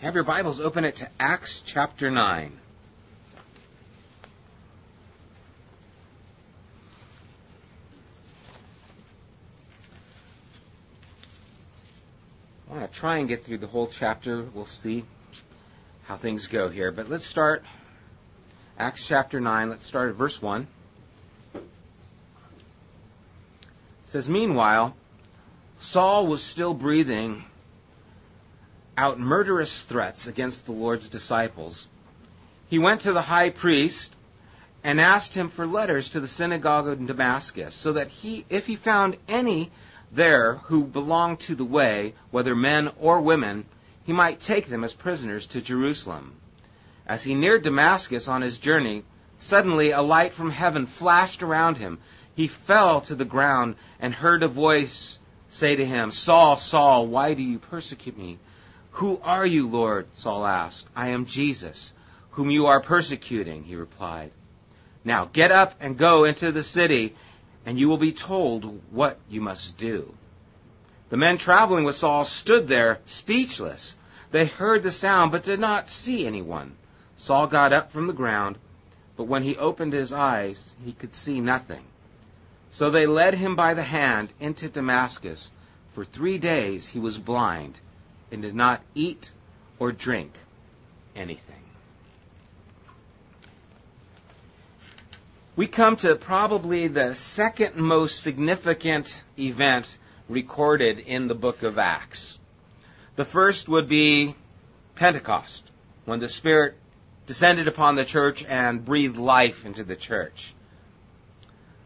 [0.00, 2.52] Have your Bibles open it to Acts chapter 9.
[12.70, 14.44] I want to try and get through the whole chapter.
[14.54, 15.04] We'll see
[16.04, 16.92] how things go here.
[16.92, 17.64] But let's start
[18.78, 19.68] Acts chapter 9.
[19.68, 20.68] Let's start at verse 1.
[21.56, 21.60] It
[24.04, 24.94] says, Meanwhile,
[25.80, 27.44] Saul was still breathing
[28.98, 31.86] out murderous threats against the Lord's disciples.
[32.68, 34.12] He went to the high priest
[34.82, 38.74] and asked him for letters to the synagogue in Damascus, so that he, if he
[38.74, 39.70] found any
[40.10, 43.66] there who belonged to the way, whether men or women,
[44.04, 46.34] he might take them as prisoners to Jerusalem.
[47.06, 49.04] As he neared Damascus on his journey,
[49.38, 51.98] suddenly a light from heaven flashed around him.
[52.34, 57.34] He fell to the ground and heard a voice say to him, Saul, Saul, why
[57.34, 58.38] do you persecute me?
[58.98, 60.08] Who are you, Lord?
[60.12, 60.88] Saul asked.
[60.96, 61.92] I am Jesus,
[62.30, 64.32] whom you are persecuting, he replied.
[65.04, 67.14] Now get up and go into the city,
[67.64, 70.12] and you will be told what you must do.
[71.10, 73.96] The men traveling with Saul stood there speechless.
[74.32, 76.74] They heard the sound, but did not see anyone.
[77.18, 78.58] Saul got up from the ground,
[79.16, 81.84] but when he opened his eyes, he could see nothing.
[82.70, 85.52] So they led him by the hand into Damascus.
[85.94, 87.78] For three days he was blind
[88.30, 89.30] and did not eat
[89.78, 90.32] or drink
[91.14, 91.54] anything.
[95.56, 102.38] We come to probably the second most significant event recorded in the book of Acts.
[103.16, 104.36] The first would be
[104.94, 105.68] Pentecost,
[106.04, 106.76] when the Spirit
[107.26, 110.54] descended upon the church and breathed life into the church.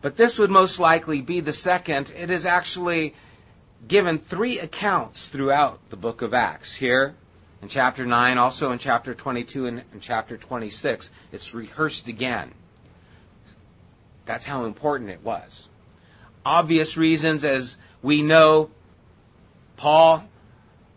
[0.02, 2.12] But this would most likely be the second.
[2.16, 3.14] It is actually
[3.86, 6.74] given three accounts throughout the book of Acts.
[6.74, 7.14] Here
[7.60, 12.52] in chapter 9, also in chapter 22 and in chapter 26, it's rehearsed again.
[14.24, 15.68] That's how important it was.
[16.44, 18.70] Obvious reasons, as we know,
[19.76, 20.24] Paul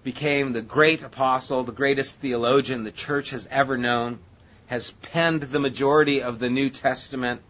[0.03, 4.19] became the great apostle, the greatest theologian the church has ever known,
[4.67, 7.41] has penned the majority of the New Testament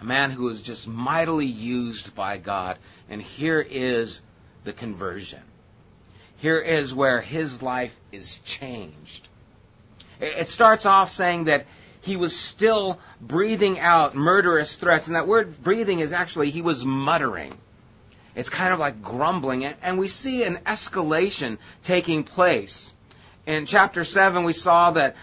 [0.00, 2.78] a man who is just mightily used by God.
[3.08, 4.20] And here is
[4.64, 5.40] the conversion.
[6.38, 9.28] Here is where his life is changed.
[10.20, 11.66] It starts off saying that
[12.02, 15.06] he was still breathing out murderous threats.
[15.06, 17.54] And that word breathing is actually, he was muttering.
[18.34, 19.64] It's kind of like grumbling.
[19.64, 22.92] And we see an escalation taking place.
[23.46, 25.16] In chapter 7, we saw that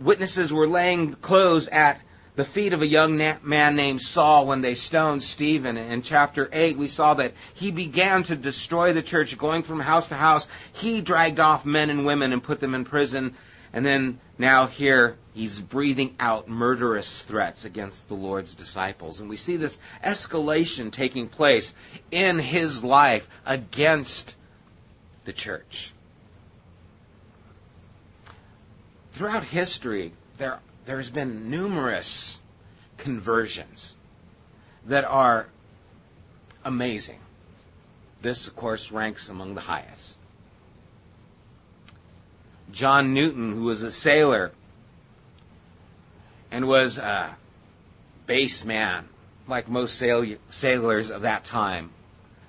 [0.00, 2.00] witnesses were laying clothes at
[2.36, 5.78] the feet of a young man named Saul when they stoned Stephen.
[5.78, 10.08] In chapter 8, we saw that he began to destroy the church, going from house
[10.08, 10.46] to house.
[10.74, 13.34] He dragged off men and women and put them in prison.
[13.72, 19.20] And then now here, he's breathing out murderous threats against the Lord's disciples.
[19.20, 21.72] And we see this escalation taking place
[22.10, 24.36] in his life against
[25.24, 25.92] the church.
[29.12, 32.38] Throughout history, there there's been numerous
[32.96, 33.94] conversions
[34.86, 35.48] that are
[36.64, 37.18] amazing.
[38.22, 40.18] This, of course, ranks among the highest.
[42.72, 44.52] John Newton, who was a sailor
[46.50, 47.36] and was a
[48.26, 49.08] base man,
[49.48, 51.90] like most sail- sailors of that time,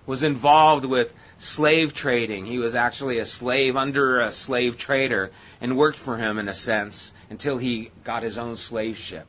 [0.06, 2.46] was involved with slave trading.
[2.46, 5.31] He was actually a slave under a slave trader
[5.62, 9.28] and worked for him in a sense until he got his own slave ship.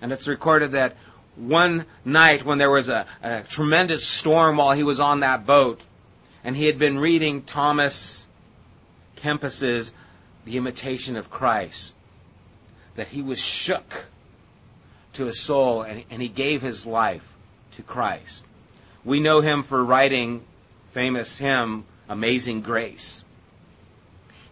[0.00, 0.96] And it's recorded that
[1.36, 5.84] one night when there was a, a tremendous storm while he was on that boat,
[6.44, 8.26] and he had been reading Thomas
[9.16, 9.92] Kempis's
[10.44, 11.94] The Imitation of Christ,
[12.96, 14.06] that he was shook
[15.14, 17.28] to his soul and, and he gave his life
[17.72, 18.44] to Christ.
[19.04, 20.42] We know him for writing
[20.92, 23.22] famous hymn, Amazing Grace.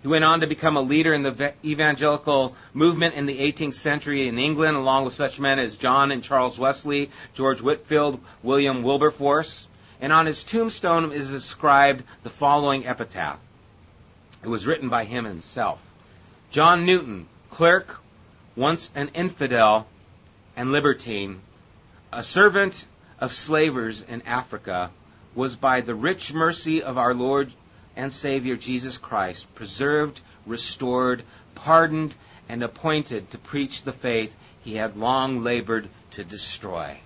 [0.03, 4.27] He went on to become a leader in the evangelical movement in the 18th century
[4.27, 9.69] in England, along with such men as John and Charles Wesley, George Whitefield, William Wilberforce.
[10.01, 13.39] And on his tombstone is inscribed the following epitaph.
[14.43, 15.81] It was written by him himself.
[16.51, 18.01] John Newton, clerk,
[18.57, 19.87] once an infidel
[20.57, 21.41] and libertine,
[22.13, 22.85] a servant
[23.23, 24.91] of slavers in Africa
[25.37, 27.53] was by the rich mercy of our Lord
[27.95, 31.23] and Savior Jesus Christ preserved, restored,
[31.55, 32.17] pardoned,
[32.49, 34.35] and appointed to preach the faith
[34.65, 36.99] he had long labored to destroy.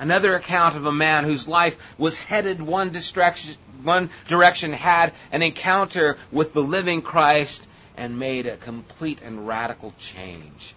[0.00, 3.54] Another account of a man whose life was headed one direction,
[3.84, 9.94] one direction had an encounter with the living Christ and made a complete and radical
[10.00, 10.74] change.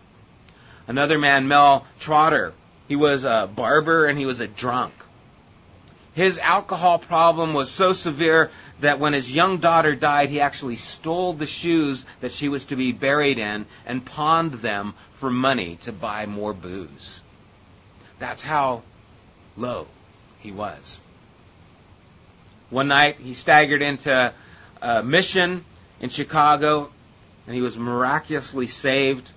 [0.88, 2.54] Another man, Mel Trotter,
[2.88, 4.94] he was a barber and he was a drunk.
[6.14, 8.52] His alcohol problem was so severe
[8.82, 12.76] that when his young daughter died, he actually stole the shoes that she was to
[12.76, 17.22] be buried in and pawned them for money to buy more booze.
[18.20, 18.84] That's how
[19.58, 19.88] low
[20.42, 21.02] he was.
[22.70, 24.34] One night, he staggered into
[24.82, 25.66] a mission
[26.00, 26.92] in Chicago
[27.48, 29.30] and he was miraculously saved.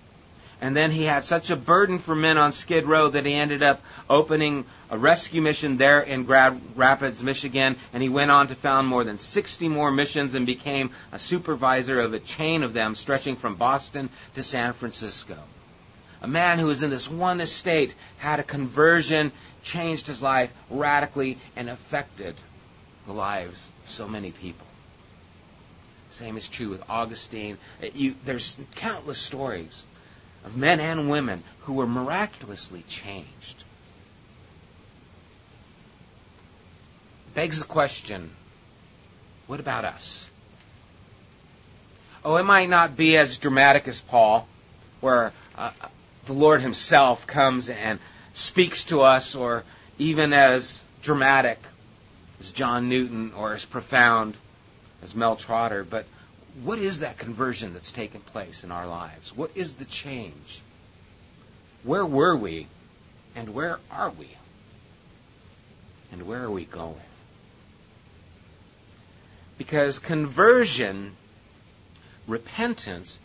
[0.67, 3.63] And then he had such a burden for men on Skid Row that he ended
[3.63, 3.81] up
[4.11, 8.89] opening a rescue mission there in Grand Rapids, Michigan, and he went on to found
[8.89, 13.37] more than 60 more missions and became a supervisor of a chain of them stretching
[13.37, 15.39] from Boston to San Francisco.
[16.21, 19.31] A man who was in this one estate had a conversion,
[19.63, 22.35] changed his life radically, and affected
[23.07, 24.67] the lives of so many people.
[26.11, 27.57] Same is true with Augustine.
[27.95, 29.85] You, there's countless stories
[30.47, 33.65] of men and women who were miraculously changed.
[37.35, 38.31] Begs the question
[39.47, 40.31] what about us?
[42.25, 44.49] Oh, it might not be as dramatic as Paul,
[45.01, 45.71] where uh,
[46.25, 48.01] the Lord Himself comes and
[48.33, 49.63] speaks to us, or
[49.99, 51.63] even as dramatic
[52.41, 54.35] as John Newton or as profound
[55.03, 56.07] as Mel Trotter, but
[56.63, 59.37] what is that conversion that's taken place in our lives?
[59.37, 60.63] What is the change?
[61.83, 62.67] Where were we
[63.35, 64.29] and where are we?
[66.13, 66.97] And where are we going?
[69.59, 71.13] Because conversion,
[72.27, 73.19] repentance,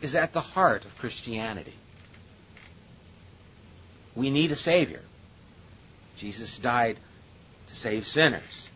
[0.00, 1.74] is at the heart of Christianity.
[4.14, 5.02] We need a Savior.
[6.16, 6.96] Jesus died
[7.68, 8.67] to save sinners.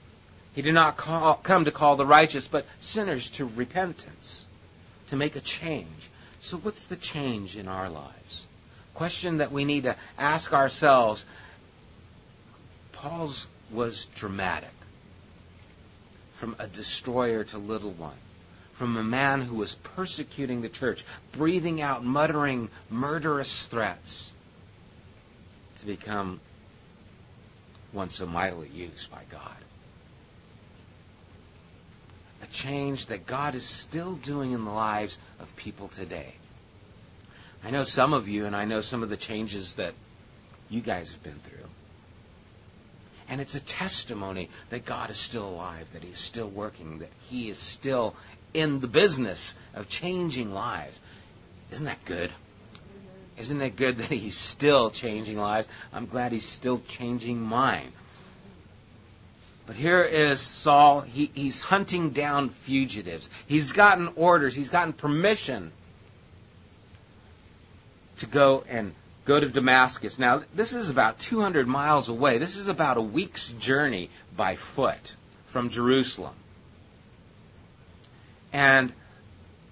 [0.54, 4.44] He did not call, come to call the righteous, but sinners to repentance,
[5.08, 6.10] to make a change.
[6.40, 8.46] So, what's the change in our lives?
[8.94, 11.24] Question that we need to ask ourselves.
[12.92, 14.68] Paul's was dramatic.
[16.34, 18.12] From a destroyer to little one.
[18.74, 24.30] From a man who was persecuting the church, breathing out, muttering murderous threats,
[25.78, 26.40] to become
[27.92, 29.56] one so mightily used by God
[32.52, 36.34] change that God is still doing in the lives of people today.
[37.64, 39.94] I know some of you, and I know some of the changes that
[40.68, 41.58] you guys have been through.
[43.28, 47.10] And it's a testimony that God is still alive, that He is still working, that
[47.30, 48.14] He is still
[48.52, 51.00] in the business of changing lives.
[51.70, 52.30] Isn't that good?
[53.38, 55.68] Isn't it good that He's still changing lives?
[55.92, 57.92] I'm glad He's still changing mine.
[59.72, 61.00] But here is Saul.
[61.00, 63.30] He, he's hunting down fugitives.
[63.46, 64.54] He's gotten orders.
[64.54, 65.72] He's gotten permission
[68.18, 68.92] to go and
[69.24, 70.18] go to Damascus.
[70.18, 72.36] Now, this is about 200 miles away.
[72.36, 75.16] This is about a week's journey by foot
[75.46, 76.34] from Jerusalem.
[78.52, 78.92] And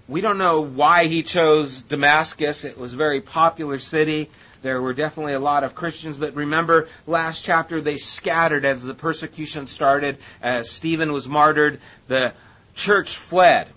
[0.09, 2.65] we don't know why he chose Damascus.
[2.65, 4.31] It was a very popular city.
[4.63, 8.95] There were definitely a lot of Christians, but remember last chapter they scattered as the
[8.95, 10.19] persecution started.
[10.43, 12.35] As Stephen was martyred, the
[12.75, 13.69] church fled.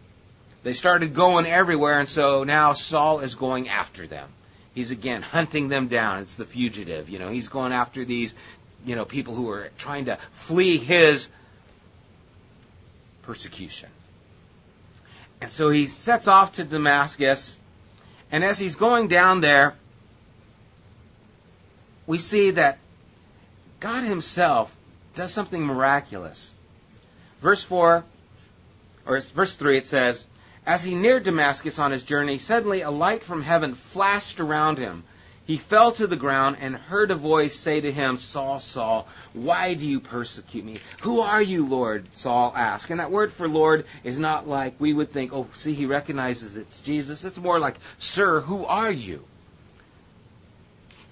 [0.63, 4.29] They started going everywhere, and so now Saul is going after them.
[4.73, 6.21] He's again hunting them down.
[6.21, 7.09] It's the fugitive.
[7.09, 8.33] You know, he's going after these,
[8.85, 11.29] you know, people who are trying to flee his
[13.21, 13.89] persecution.
[15.41, 17.57] And so he sets off to Damascus,
[18.31, 19.75] and as he's going down there,
[22.07, 22.77] we see that
[23.79, 24.75] God Himself
[25.15, 26.51] does something miraculous.
[27.41, 28.03] Verse 4,
[29.05, 30.25] or verse 3, it says,
[30.65, 35.03] As he neared Damascus on his journey, suddenly a light from heaven flashed around him.
[35.45, 39.73] He fell to the ground and heard a voice say to him, Saul, Saul, why
[39.73, 40.77] do you persecute me?
[41.01, 42.07] Who are you, Lord?
[42.15, 42.89] Saul asked.
[42.89, 46.55] And that word for Lord is not like we would think, oh, see, he recognizes
[46.55, 47.25] it's Jesus.
[47.25, 49.25] It's more like, Sir, who are you?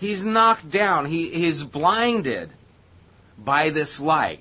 [0.01, 1.05] He's knocked down.
[1.05, 2.49] He is blinded
[3.37, 4.39] by this light.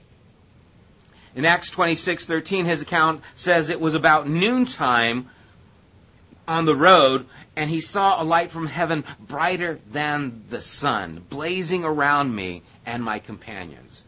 [1.37, 5.29] In Acts 26:13 his account says it was about noontime
[6.49, 7.27] on the road
[7.57, 13.05] and he saw a light from heaven brighter than the sun blazing around me and
[13.05, 14.03] my companions.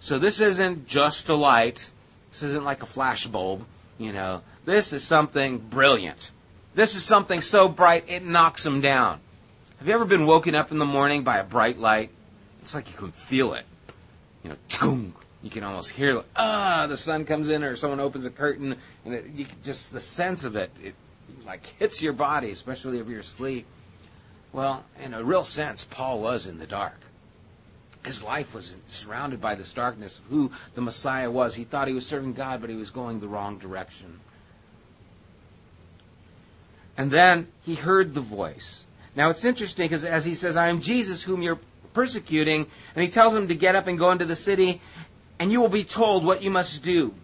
[0.00, 1.88] So this isn't just a light.
[2.32, 3.64] This isn't like a flash bulb,
[3.98, 4.42] you know.
[4.64, 6.32] This is something brilliant.
[6.74, 9.20] This is something so bright it knocks him down.
[9.78, 12.10] Have you ever been woken up in the morning by a bright light?
[12.66, 13.64] it's like you can feel it.
[14.42, 18.30] You know, you can almost hear ah, the sun comes in or someone opens a
[18.30, 20.94] curtain, and it, you just the sense of it, it
[21.44, 23.66] like hits your body, especially if you're asleep.
[24.52, 26.98] Well, in a real sense, Paul was in the dark.
[28.04, 31.54] His life was surrounded by this darkness of who the Messiah was.
[31.54, 34.18] He thought he was serving God, but he was going the wrong direction.
[36.96, 38.85] And then he heard the voice.
[39.16, 41.58] Now it's interesting because as he says, I am Jesus whom you're
[41.94, 44.82] persecuting, and he tells him to get up and go into the city,
[45.38, 47.14] and you will be told what you must do.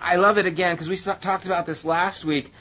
[0.00, 2.52] I love it again because we talked about this last week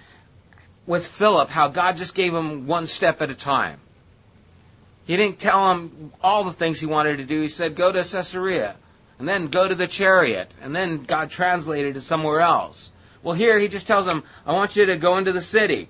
[0.87, 3.79] with Philip, how God just gave him one step at a time.
[5.05, 7.41] He didn't tell him all the things he wanted to do.
[7.41, 8.75] He said, go to Caesarea,
[9.19, 12.91] and then go to the chariot, and then God translated it somewhere else.
[13.21, 15.89] Well, here he just tells him, I want you to go into the city,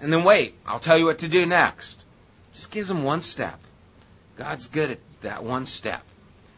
[0.00, 2.04] and then wait, I'll tell you what to do next.
[2.58, 3.60] Just gives him one step.
[4.36, 6.02] God's good at that one step.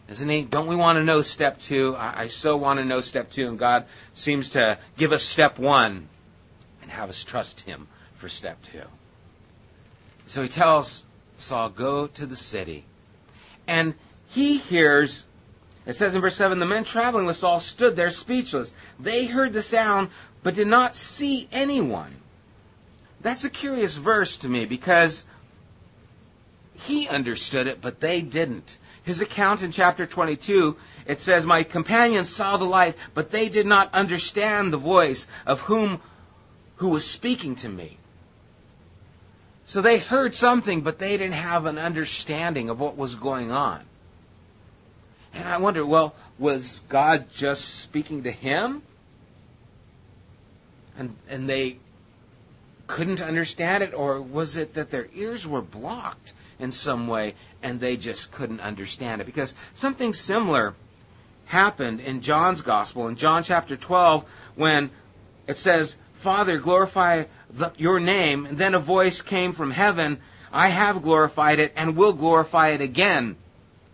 [0.08, 0.40] Isn't he?
[0.40, 1.94] Don't we want to know step two?
[1.94, 5.58] I, I so want to know step two, and God seems to give us step
[5.58, 6.08] one
[6.80, 8.80] and have us trust him for step two.
[10.26, 11.04] So he tells
[11.36, 12.86] Saul, Go to the city.
[13.66, 13.92] And
[14.28, 15.26] he hears,
[15.84, 18.72] it says in verse 7 the men traveling with Saul stood there speechless.
[18.98, 20.08] They heard the sound,
[20.42, 22.16] but did not see anyone.
[23.20, 25.26] That's a curious verse to me because
[26.86, 28.78] he understood it, but they didn't.
[29.02, 33.66] His account in chapter 22, it says, My companions saw the light, but they did
[33.66, 36.00] not understand the voice of whom
[36.76, 37.96] who was speaking to me.
[39.64, 43.82] So they heard something, but they didn't have an understanding of what was going on.
[45.34, 48.82] And I wonder, well, was God just speaking to him?
[50.98, 51.78] And, and they
[52.86, 57.80] couldn't understand it, or was it that their ears were blocked in some way and
[57.80, 59.24] they just couldn't understand it?
[59.24, 60.74] Because something similar
[61.46, 64.24] happened in John's Gospel, in John chapter 12,
[64.54, 64.90] when
[65.46, 68.46] it says, Father, glorify the, your name.
[68.46, 70.20] And then a voice came from heaven,
[70.52, 73.36] I have glorified it and will glorify it again.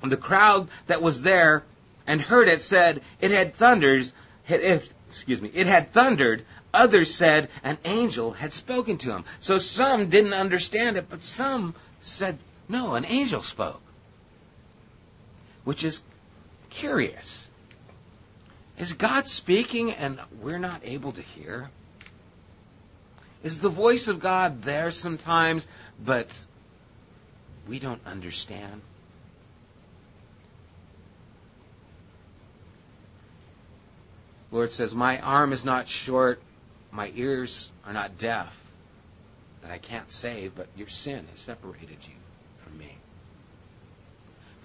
[0.02, 1.64] And the crowd that was there
[2.06, 4.12] and heard it said, it had thunders,
[4.48, 6.44] it, excuse me, it had thundered.
[6.72, 9.24] Others said an angel had spoken to him.
[9.40, 13.82] So some didn't understand it, but some said, no, an angel spoke.
[15.64, 16.02] Which is
[16.70, 17.50] curious.
[18.78, 21.70] Is God speaking and we're not able to hear?
[23.42, 25.66] Is the voice of God there sometimes,
[26.04, 26.46] but
[27.68, 28.82] we don't understand?
[34.50, 36.40] Lord says, My arm is not short,
[36.90, 38.54] my ears are not deaf,
[39.62, 42.14] that I can't save, but your sin has separated you.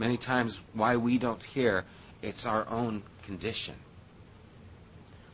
[0.02, 1.86] Many times, why we don't hear,
[2.24, 3.76] it's our own condition.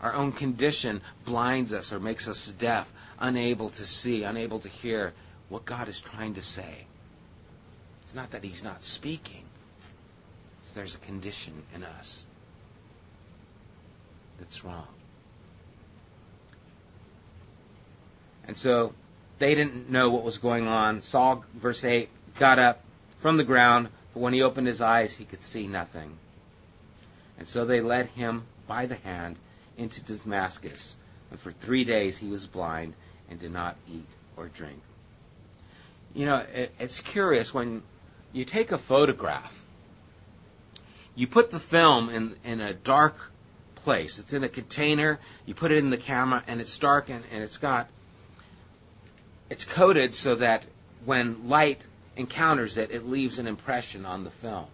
[0.01, 5.13] Our own condition blinds us or makes us deaf unable to see, unable to hear
[5.47, 6.85] what God is trying to say.
[8.01, 9.45] It's not that He's not speaking,
[10.59, 12.25] it's there's a condition in us
[14.37, 14.89] that's wrong.
[18.45, 18.93] And so
[19.39, 21.03] they didn't know what was going on.
[21.03, 22.83] Saul, verse 8, got up
[23.19, 26.17] from the ground, but when he opened his eyes, he could see nothing.
[27.37, 29.35] And so they led him by the hand
[29.77, 30.95] into Damascus.
[31.29, 32.95] And for three days he was blind
[33.29, 34.81] and did not eat or drink.
[36.15, 37.83] You know, it, it's curious when
[38.33, 39.63] you take a photograph,
[41.13, 43.15] you put the film in, in a dark
[43.75, 44.17] place.
[44.17, 47.43] It's in a container, you put it in the camera, and it's dark and, and
[47.43, 47.87] it's got,
[49.51, 50.65] it's coated so that
[51.05, 51.85] when light
[52.17, 54.65] encounters it, it leaves an impression on the film.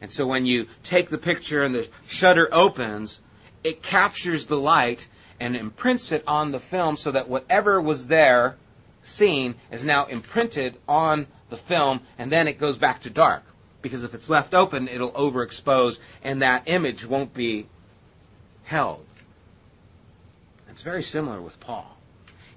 [0.00, 3.20] And so when you take the picture and the shutter opens,
[3.62, 5.06] it captures the light
[5.38, 8.56] and imprints it on the film so that whatever was there
[9.02, 13.42] seen is now imprinted on the film and then it goes back to dark.
[13.82, 17.66] Because if it's left open, it'll overexpose and that image won't be
[18.64, 19.04] held.
[20.70, 21.86] It's very similar with Paul.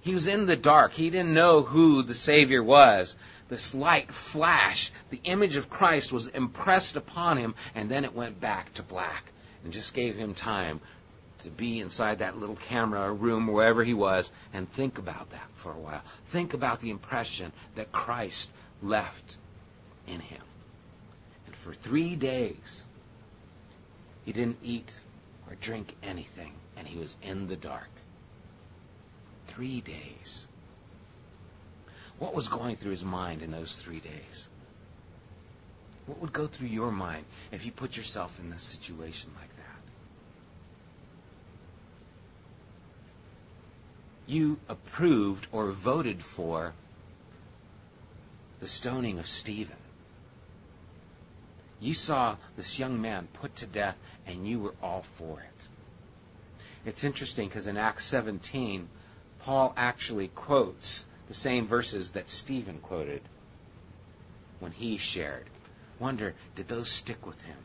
[0.01, 0.93] He was in the dark.
[0.93, 3.15] He didn't know who the Savior was.
[3.53, 8.41] This light flash, the image of Christ was impressed upon him, and then it went
[8.41, 9.31] back to black
[9.63, 10.81] and just gave him time
[11.43, 15.71] to be inside that little camera room, wherever he was, and think about that for
[15.71, 16.01] a while.
[16.29, 18.49] Think about the impression that Christ
[18.81, 19.37] left
[20.07, 20.41] in him.
[21.45, 22.83] And for three days,
[24.25, 24.91] he didn't eat
[25.47, 27.91] or drink anything, and he was in the dark.
[29.45, 30.47] Three days.
[32.19, 34.49] What was going through his mind in those three days?
[36.05, 39.63] What would go through your mind if you put yourself in a situation like that?
[44.27, 46.73] You approved or voted for
[48.59, 49.75] the stoning of Stephen.
[51.79, 55.69] You saw this young man put to death, and you were all for it.
[56.85, 58.87] It's interesting because in Acts 17,
[59.39, 63.19] Paul actually quotes the same verses that Stephen quoted
[64.59, 65.49] when he shared.
[65.97, 67.57] Wonder, did those stick with him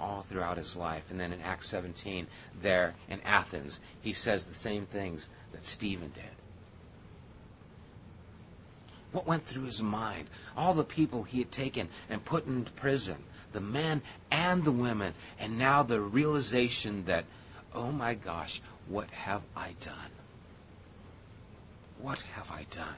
[0.00, 1.04] all throughout his life?
[1.08, 2.26] And then in Acts 17,
[2.62, 6.24] there in Athens, he says the same things that Stephen did.
[9.12, 10.26] What went through his mind?
[10.56, 14.02] All the people he had taken and put into prison, the men
[14.32, 17.24] and the women, and now the realization that,
[17.72, 20.10] oh my gosh, what have I done?
[22.00, 22.96] What have I done?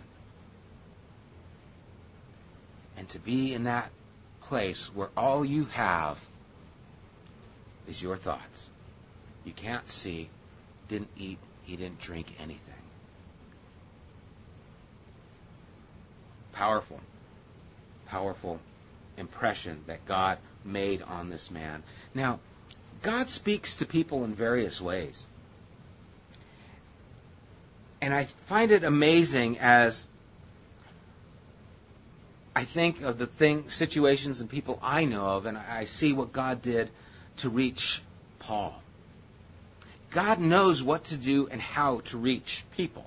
[2.96, 3.90] And to be in that
[4.42, 6.18] place where all you have
[7.88, 8.68] is your thoughts.
[9.44, 10.28] You can't see,
[10.88, 12.60] didn't eat, he didn't drink anything.
[16.52, 17.00] Powerful,
[18.06, 18.60] powerful
[19.16, 21.82] impression that God made on this man.
[22.14, 22.38] Now,
[23.02, 25.26] God speaks to people in various ways.
[28.00, 30.08] And I find it amazing as
[32.56, 36.32] I think of the thing, situations and people I know of, and I see what
[36.32, 36.88] God did
[37.38, 38.00] to reach
[38.38, 38.80] Paul.
[40.12, 43.04] God knows what to do and how to reach people.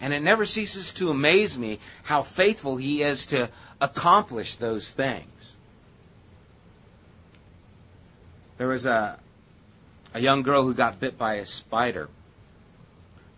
[0.00, 3.50] And it never ceases to amaze me how faithful he is to
[3.80, 5.56] accomplish those things.
[8.56, 9.18] There was a,
[10.14, 12.08] a young girl who got bit by a spider.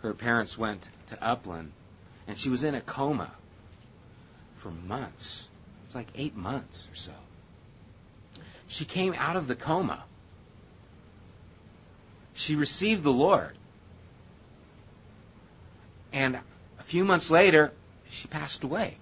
[0.03, 1.73] Her parents went to Upland,
[2.29, 3.31] and she was in a coma
[4.63, 5.49] for months.
[5.83, 7.13] It was like eight months or so.
[8.69, 10.05] She came out of the coma.
[12.35, 13.57] She received the Lord.
[16.13, 16.39] And
[16.79, 17.73] a few months later,
[18.11, 18.97] she passed away.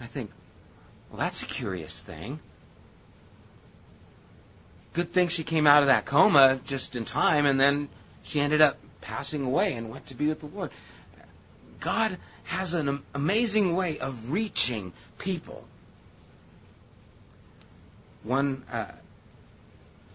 [0.00, 0.30] I think,
[1.10, 2.38] well, that's a curious thing.
[4.92, 7.88] Good thing she came out of that coma just in time, and then
[8.22, 10.70] she ended up passing away and went to be with the Lord.
[11.80, 15.64] God has an amazing way of reaching people.
[18.22, 18.86] One uh,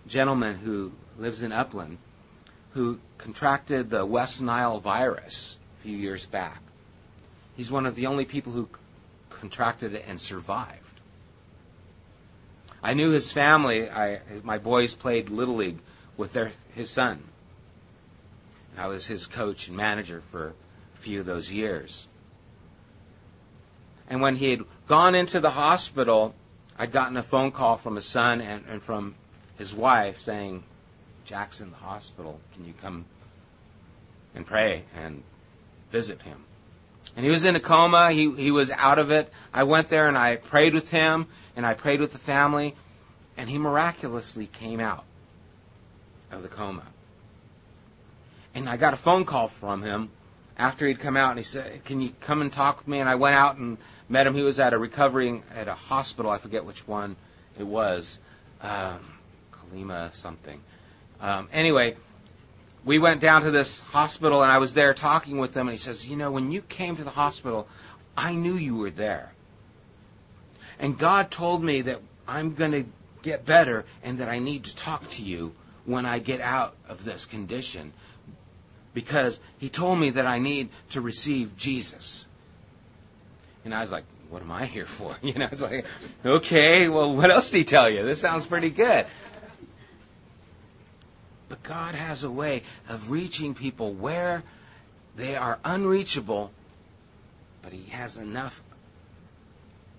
[0.08, 1.98] gentleman who lives in Upland
[2.76, 6.62] who contracted the West Nile virus a few years back.
[7.56, 8.68] He's one of the only people who
[9.30, 10.82] contracted it and survived.
[12.84, 13.90] I knew his family.
[13.90, 15.80] I, my boys played little league
[16.18, 17.24] with their his son.
[18.78, 20.54] I was his coach and manager for
[21.06, 22.08] few of those years.
[24.10, 26.34] And when he had gone into the hospital,
[26.80, 29.14] I'd gotten a phone call from his son and, and from
[29.60, 30.64] his wife saying,
[31.24, 32.40] Jack's in the hospital.
[32.56, 33.06] Can you come
[34.34, 35.22] and pray and
[35.92, 36.44] visit him?
[37.16, 38.12] And he was in a coma.
[38.12, 39.32] He, he was out of it.
[39.54, 42.74] I went there and I prayed with him and I prayed with the family.
[43.38, 45.04] And he miraculously came out
[46.32, 46.86] of the coma.
[48.56, 50.10] And I got a phone call from him
[50.58, 53.00] after he'd come out and he said, Can you come and talk with me?
[53.00, 54.34] And I went out and met him.
[54.34, 56.32] He was at a recovering at a hospital.
[56.32, 57.16] I forget which one
[57.60, 58.20] it was,
[58.62, 59.00] um,
[59.52, 60.60] Kalima something.
[61.22, 61.96] Um, anyway,
[62.84, 65.68] we went down to this hospital and I was there talking with him.
[65.68, 67.68] And he says, "You know, when you came to the hospital,
[68.16, 69.34] I knew you were there,
[70.80, 72.86] and God told me that I'm going to
[73.22, 77.04] get better and that I need to talk to you when I get out of
[77.04, 77.92] this condition."
[78.96, 82.26] Because he told me that I need to receive Jesus.
[83.64, 85.16] And I was like, what am I here for?
[85.22, 85.86] You know, I was like,
[86.26, 88.04] okay, well, what else did he tell you?
[88.04, 89.06] This sounds pretty good.
[91.50, 94.44] But God has a way of reaching people where
[95.16, 96.52] they are unreachable,
[97.62, 98.62] but He has enough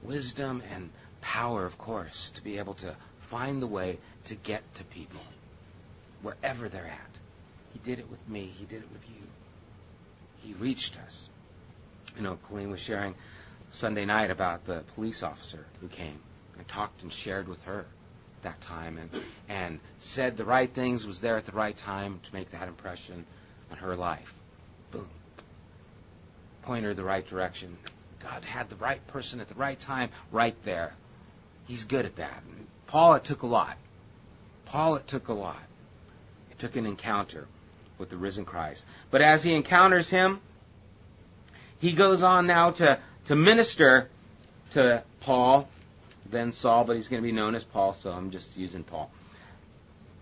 [0.02, 4.84] wisdom and power, of course, to be able to find the way to get to
[4.84, 5.20] people
[6.22, 7.25] wherever they're at.
[7.76, 9.22] He did it with me, He did it with you.
[10.42, 11.28] He reached us.
[12.16, 13.14] You know, Colleen was sharing
[13.70, 16.18] Sunday night about the police officer who came
[16.56, 17.84] and talked and shared with her
[18.42, 19.10] that time and
[19.50, 23.26] and said the right things, was there at the right time to make that impression
[23.70, 24.32] on her life.
[24.90, 25.08] Boom.
[26.62, 27.76] Point her the right direction.
[28.20, 30.94] God had the right person at the right time right there.
[31.66, 32.42] He's good at that.
[32.86, 33.76] Paul, it took a lot.
[34.64, 35.62] Paul, it took a lot.
[36.50, 37.46] It took an encounter
[37.98, 38.86] with the risen Christ.
[39.10, 40.40] But as he encounters him,
[41.78, 44.08] he goes on now to to minister
[44.72, 45.68] to Paul,
[46.30, 49.10] then Saul, but he's going to be known as Paul, so I'm just using Paul.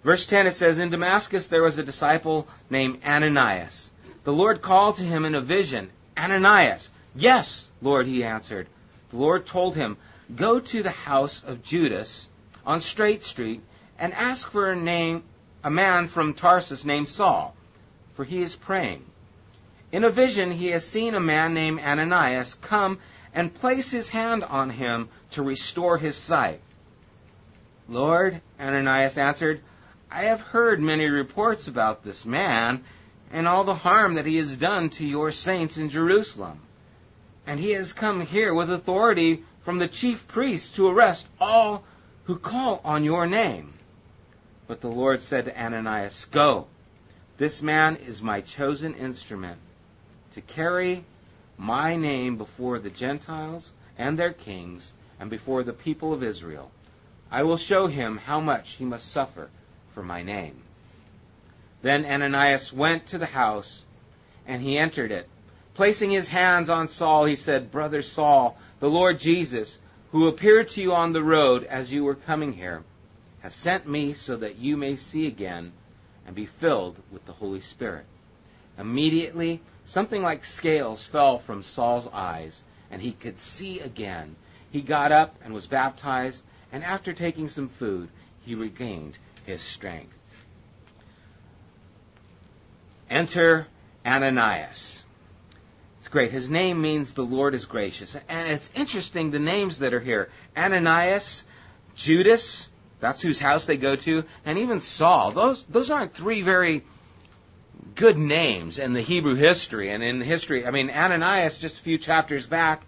[0.03, 3.91] Verse 10 it says, In Damascus there was a disciple named Ananias.
[4.25, 6.91] The Lord called to him in a vision, Ananias.
[7.15, 8.67] Yes, Lord, he answered.
[9.11, 9.97] The Lord told him,
[10.35, 12.29] Go to the house of Judas
[12.67, 13.61] on Straight Street
[13.99, 15.23] and ask for a name,
[15.63, 17.54] a man from Tarsus named Saul,
[18.14, 19.05] for he is praying.
[19.92, 22.98] In a vision he has seen a man named Ananias come
[23.33, 26.61] and place his hand on him to restore his sight.
[27.88, 29.61] Lord, Ananias answered,
[30.11, 32.85] I have heard many reports about this man
[33.33, 36.61] and all the harm that he has done to your saints in Jerusalem.
[37.46, 41.85] And he has come here with authority from the chief priests to arrest all
[42.24, 43.74] who call on your name.
[44.66, 46.68] But the Lord said to Ananias, Go.
[47.37, 49.59] This man is my chosen instrument
[50.33, 51.05] to carry
[51.59, 56.70] my name before the Gentiles and their kings and before the people of Israel.
[57.33, 59.51] I will show him how much he must suffer
[59.94, 60.62] for my name.
[61.83, 63.85] Then Ananias went to the house,
[64.47, 65.29] and he entered it.
[65.75, 69.81] Placing his hands on Saul, he said, Brother Saul, the Lord Jesus,
[70.12, 72.85] who appeared to you on the road as you were coming here,
[73.40, 75.73] has sent me so that you may see again
[76.27, 78.07] and be filled with the Holy Spirit.
[78.79, 84.37] Immediately, something like scales fell from Saul's eyes, and he could see again.
[84.71, 88.09] He got up and was baptized, and after taking some food,
[88.45, 90.13] he regained his strength.
[93.09, 93.67] Enter
[94.05, 95.05] Ananias.
[96.01, 96.33] It's great.
[96.33, 98.17] His name means the Lord is gracious.
[98.29, 100.31] And it's interesting the names that are here.
[100.57, 101.45] Ananias,
[101.95, 102.69] Judas,
[103.05, 105.31] that's whose house they go to, and even Saul.
[105.31, 106.83] Those those aren't three very
[107.95, 110.67] good names in the Hebrew history and in history.
[110.67, 112.83] I mean, Ananias just a few chapters back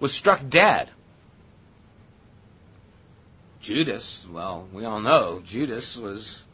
[0.00, 0.90] was struck dead
[3.62, 6.44] Judas, well, we all know Judas was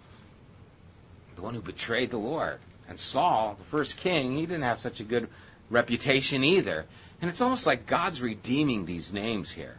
[1.37, 2.59] the one who betrayed the Lord.
[2.87, 5.29] And Saul, the first king, he didn't have such a good
[5.71, 6.85] reputation either.
[7.21, 9.75] And it's almost like God's redeeming these names here.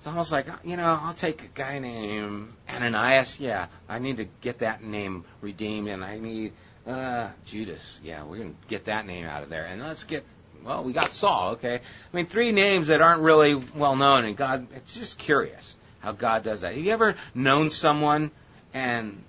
[0.00, 3.38] It's almost like, you know, I'll take a guy named Ananias.
[3.38, 6.54] Yeah, I need to get that name redeemed, and I need
[6.86, 8.00] uh, Judas.
[8.02, 9.66] Yeah, we're to get that name out of there.
[9.66, 10.24] And let's get,
[10.64, 11.74] well, we got Saul, okay?
[11.74, 16.12] I mean, three names that aren't really well known, and God, it's just curious how
[16.12, 16.74] God does that.
[16.74, 18.30] Have you ever known someone
[18.72, 19.22] and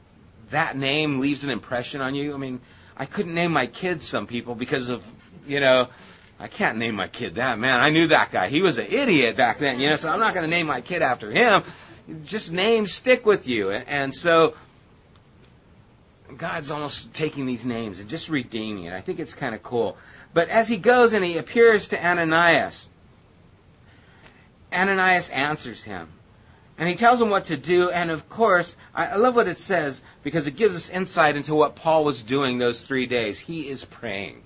[0.51, 2.33] that name leaves an impression on you?
[2.33, 2.61] I mean,
[2.95, 5.05] I couldn't name my kids some people because of,
[5.45, 5.89] you know,
[6.41, 7.59] I can't name my kid that.
[7.59, 8.47] Man, I knew that guy.
[8.47, 10.81] He was an idiot back then, you know, so I'm not going to name my
[10.81, 11.61] kid after him.
[12.25, 13.69] Just names stick with you.
[13.69, 14.55] And so
[16.35, 18.93] God's almost taking these names and just redeeming it.
[18.93, 19.97] I think it's kind of cool.
[20.33, 22.89] But as he goes and he appears to Ananias,
[24.73, 26.07] Ananias answers him.
[26.79, 27.91] And he tells him what to do.
[27.91, 31.75] And of course, I love what it says because it gives us insight into what
[31.75, 33.37] Paul was doing those three days.
[33.37, 34.41] He is praying.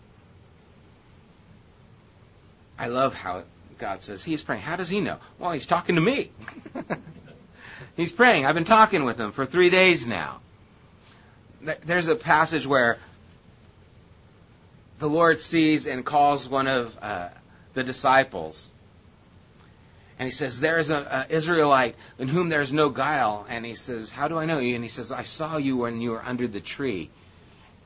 [2.78, 3.44] I love how
[3.78, 4.62] God says he's praying.
[4.62, 5.18] How does he know?
[5.40, 6.32] Well, he's talking to me.
[7.98, 8.46] he's praying.
[8.46, 10.40] I've been talking with him for three days now.
[11.86, 13.00] There's a passage where
[15.00, 17.30] the Lord sees and calls one of uh,
[17.74, 18.72] the disciples
[20.18, 23.46] and he says, There is an Israelite in whom there is no guile.
[23.50, 24.76] And he says, How do I know you?
[24.76, 27.10] And he says, I saw you when you were under the tree.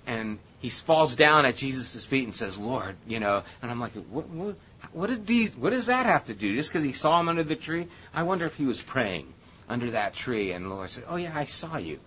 [0.05, 3.43] And he falls down at Jesus' feet and says, Lord, you know.
[3.61, 4.55] And I'm like, What, what,
[4.93, 6.55] what, did these, what does that have to do?
[6.55, 7.87] Just because he saw him under the tree?
[8.13, 9.31] I wonder if he was praying
[9.67, 10.51] under that tree.
[10.51, 11.99] And the Lord said, Oh, yeah, I saw you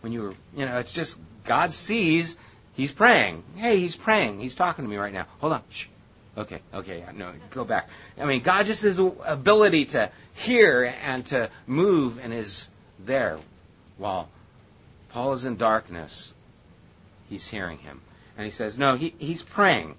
[0.00, 2.36] when you were, you know, it's just God sees
[2.74, 3.44] he's praying.
[3.56, 4.40] Hey, he's praying.
[4.40, 5.26] He's talking to me right now.
[5.40, 5.62] Hold on.
[5.70, 5.86] Shh.
[6.36, 7.88] Okay, okay, no, go back.
[8.18, 12.70] I mean, God just has ability to hear and to move and is
[13.04, 13.38] there
[13.98, 14.28] while
[15.10, 16.32] Paul is in darkness.
[17.28, 18.00] He's hearing him.
[18.36, 19.96] And he says, no, he, he's praying.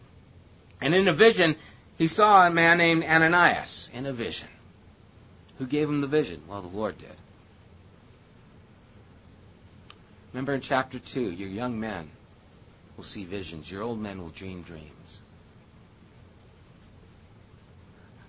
[0.82, 1.58] And in a vision,
[2.02, 4.48] he saw a man named Ananias in a vision.
[5.60, 6.42] Who gave him the vision?
[6.48, 7.16] Well, the Lord did.
[10.34, 12.10] Remember in chapter 2, your young men
[12.98, 15.22] will see visions, your old men will dream dreams.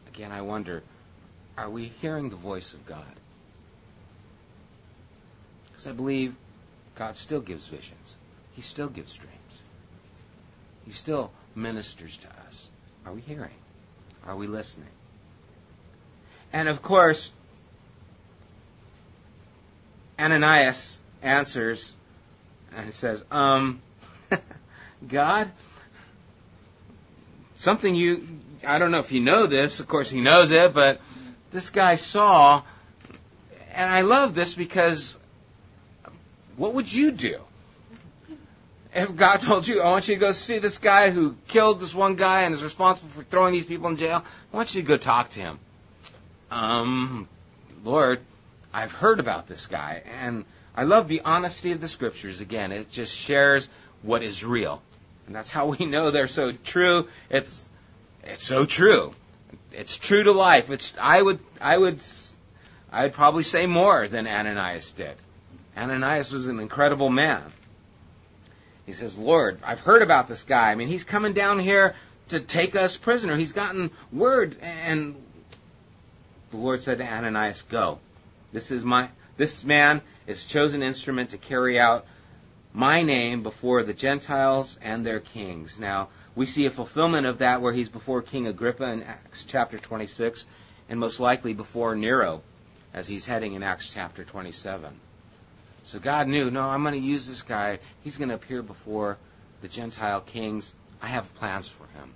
[0.09, 0.83] Again, I wonder
[1.57, 3.17] are we hearing the voice of God?
[5.69, 6.37] Because I believe
[6.95, 8.19] God still gives visions,
[8.53, 9.63] He still gives dreams,
[10.85, 12.69] He still ministers to us.
[13.07, 13.62] Are we hearing?
[14.27, 14.89] Are we listening?
[16.53, 17.33] And of course,
[20.19, 21.97] Ananias answers
[22.77, 23.83] and he says, Um,
[25.09, 25.51] God,
[27.57, 28.27] something you
[28.65, 29.81] I don't know if you know this.
[29.81, 31.01] Of course, he knows it, but
[31.51, 32.63] this guy saw,
[33.75, 35.19] and I love this because
[36.57, 37.41] what would you do?
[38.95, 41.95] If God told you, I want you to go see this guy who killed this
[41.95, 44.89] one guy and is responsible for throwing these people in jail, I want you to
[44.89, 45.59] go talk to him.
[46.51, 47.29] Um,
[47.85, 48.21] Lord,
[48.73, 50.45] I've heard about this guy, and
[50.77, 52.43] I love the honesty of the scriptures.
[52.43, 53.71] Again, it just shares
[54.03, 54.83] what is real.
[55.27, 57.09] And that's how we know they're so true.
[57.31, 57.69] It's
[58.25, 59.15] it's so true.
[59.73, 60.71] It's true to life.
[60.71, 62.01] It's I would I would
[62.91, 65.17] I would probably say more than Ananias did.
[65.77, 67.43] Ananias was an incredible man.
[68.87, 70.71] He says, Lord, I've heard about this guy.
[70.71, 71.95] I mean, he's coming down here
[72.29, 73.37] to take us prisoner.
[73.37, 74.57] He's gotten word.
[74.61, 75.15] And
[76.51, 77.99] the Lord said to Ananias, Go.
[78.53, 82.07] This is my this man is chosen instrument to carry out
[82.73, 85.81] my name before the Gentiles and their kings.
[85.81, 89.79] Now, we see a fulfillment of that where he's before King Agrippa in Acts chapter
[89.79, 90.47] 26,
[90.89, 92.43] and most likely before Nero
[92.95, 94.93] as he's heading in Acts chapter 27.
[95.85, 97.79] So God knew, no, I'm going to use this guy.
[98.03, 99.19] He's going to appear before
[99.61, 100.75] the Gentile kings.
[101.01, 102.15] I have plans for him.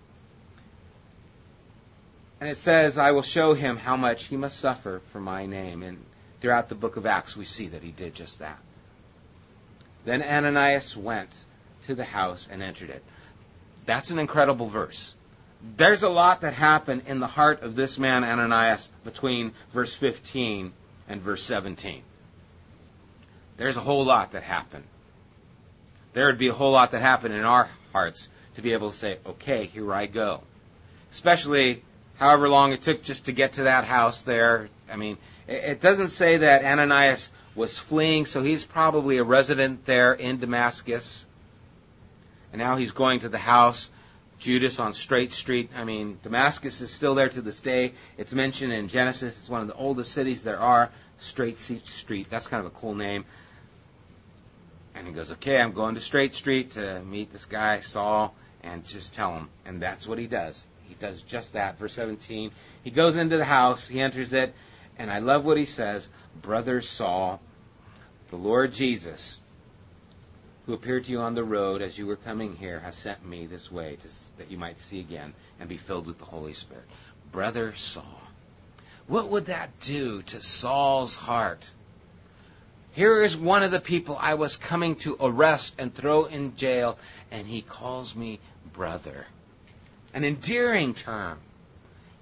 [2.41, 5.83] And it says, I will show him how much he must suffer for my name.
[5.83, 5.99] And
[6.41, 8.59] throughout the book of Acts, we see that he did just that.
[10.05, 11.31] Then Ananias went
[11.85, 13.03] to the house and entered it.
[13.87, 15.15] That's an incredible verse.
[15.77, 20.73] There's a lot that happened in the heart of this man, Ananias, between verse 15
[21.09, 22.03] and verse 17.
[23.57, 24.85] There's a whole lot that happened.
[26.13, 28.97] There would be a whole lot that happened in our hearts to be able to
[28.97, 30.43] say, okay, here I go.
[31.11, 31.83] Especially
[32.17, 34.69] however long it took just to get to that house there.
[34.91, 40.13] I mean, it doesn't say that Ananias was fleeing, so he's probably a resident there
[40.13, 41.27] in Damascus.
[42.53, 43.91] And now he's going to the house.
[44.39, 45.71] Judas on Straight Street.
[45.75, 47.93] I mean, Damascus is still there to this day.
[48.19, 49.39] It's mentioned in Genesis.
[49.39, 50.91] It's one of the oldest cities there are.
[51.19, 52.29] Straight Street.
[52.29, 53.25] That's kind of a cool name.
[54.97, 58.85] And he goes, okay, I'm going to Straight Street to meet this guy, Saul, and
[58.85, 59.51] just tell him.
[59.67, 60.65] And that's what he does.
[60.89, 61.79] He does just that.
[61.79, 62.51] Verse 17.
[62.83, 64.55] He goes into the house, he enters it,
[64.99, 66.09] and I love what he says
[66.41, 67.41] Brother Saul,
[68.31, 69.39] the Lord Jesus,
[70.65, 73.47] who appeared to you on the road as you were coming here, has sent me
[73.47, 76.85] this way to, that you might see again and be filled with the Holy Spirit.
[77.33, 78.23] Brother Saul.
[79.07, 81.71] What would that do to Saul's heart?
[82.97, 86.99] Here is one of the people I was coming to arrest and throw in jail,
[87.31, 88.41] and he calls me
[88.73, 89.27] brother.
[90.15, 91.39] An endearing term.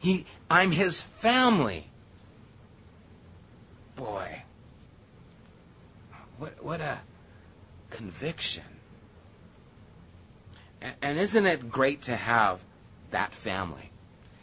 [0.00, 1.86] He, I'm his family.
[3.94, 4.42] Boy,
[6.38, 6.98] what, what a
[7.90, 8.64] conviction.
[10.80, 12.60] And, and isn't it great to have
[13.12, 13.92] that family?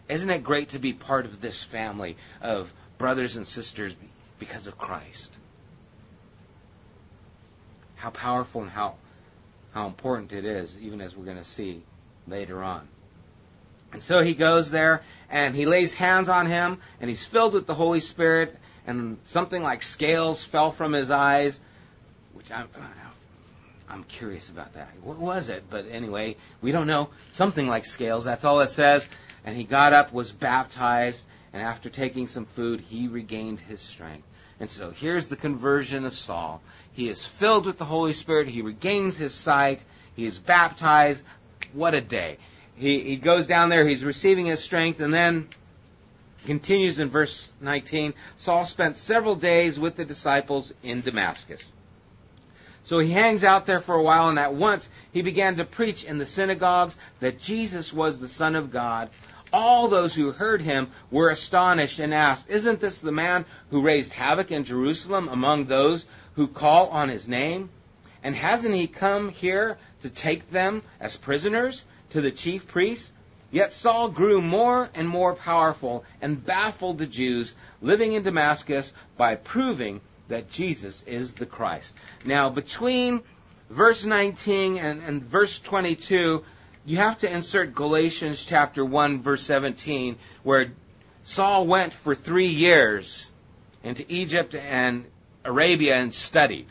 [0.08, 3.94] Isn't it great to be part of this family of brothers and sisters
[4.40, 5.38] because of Christ?
[8.02, 8.96] How powerful and how
[9.74, 11.84] how important it is, even as we're going to see
[12.28, 12.88] later on.
[13.94, 17.68] And so he goes there and he lays hands on him and he's filled with
[17.68, 21.60] the Holy Spirit and something like scales fell from his eyes,
[22.34, 22.68] which I'm,
[23.88, 24.90] I'm curious about that.
[25.04, 25.66] What was it?
[25.70, 27.10] But anyway, we don't know.
[27.34, 29.08] Something like scales, that's all it says.
[29.46, 34.28] And he got up, was baptized, and after taking some food, he regained his strength.
[34.62, 36.62] And so here's the conversion of Saul.
[36.94, 38.48] He is filled with the Holy Spirit.
[38.48, 39.84] He regains his sight.
[40.16, 41.24] He is baptized.
[41.74, 42.38] What a day.
[42.76, 43.88] He, he goes down there.
[43.88, 45.00] He's receiving his strength.
[45.00, 45.48] And then
[46.46, 48.14] continues in verse 19.
[48.38, 51.72] Saul spent several days with the disciples in Damascus.
[52.84, 56.04] So he hangs out there for a while, and at once he began to preach
[56.04, 59.10] in the synagogues that Jesus was the Son of God.
[59.54, 64.14] All those who heard him were astonished and asked, Isn't this the man who raised
[64.14, 67.70] havoc in Jerusalem among those who call on his name?
[68.24, 73.12] And hasn't he come here to take them as prisoners to the chief priests?
[73.52, 79.36] Yet Saul grew more and more powerful and baffled the Jews living in Damascus by
[79.36, 81.98] proving that Jesus is the Christ.
[82.24, 83.22] Now, between
[83.70, 86.46] verse 19 and, and verse 22,
[86.86, 90.74] you have to insert Galatians chapter 1 verse 17 where
[91.24, 93.30] Saul went for three years
[93.84, 95.06] into Egypt and
[95.46, 96.68] Arabia and studied.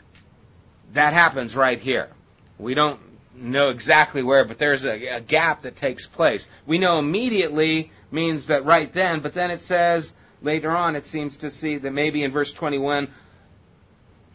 [0.93, 2.09] That happens right here.
[2.57, 2.99] We don't
[3.35, 6.47] know exactly where, but there's a, a, gap that takes place.
[6.65, 11.37] We know immediately means that right then, but then it says later on, it seems
[11.37, 13.07] to see that maybe in verse 21,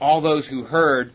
[0.00, 1.12] all those who heard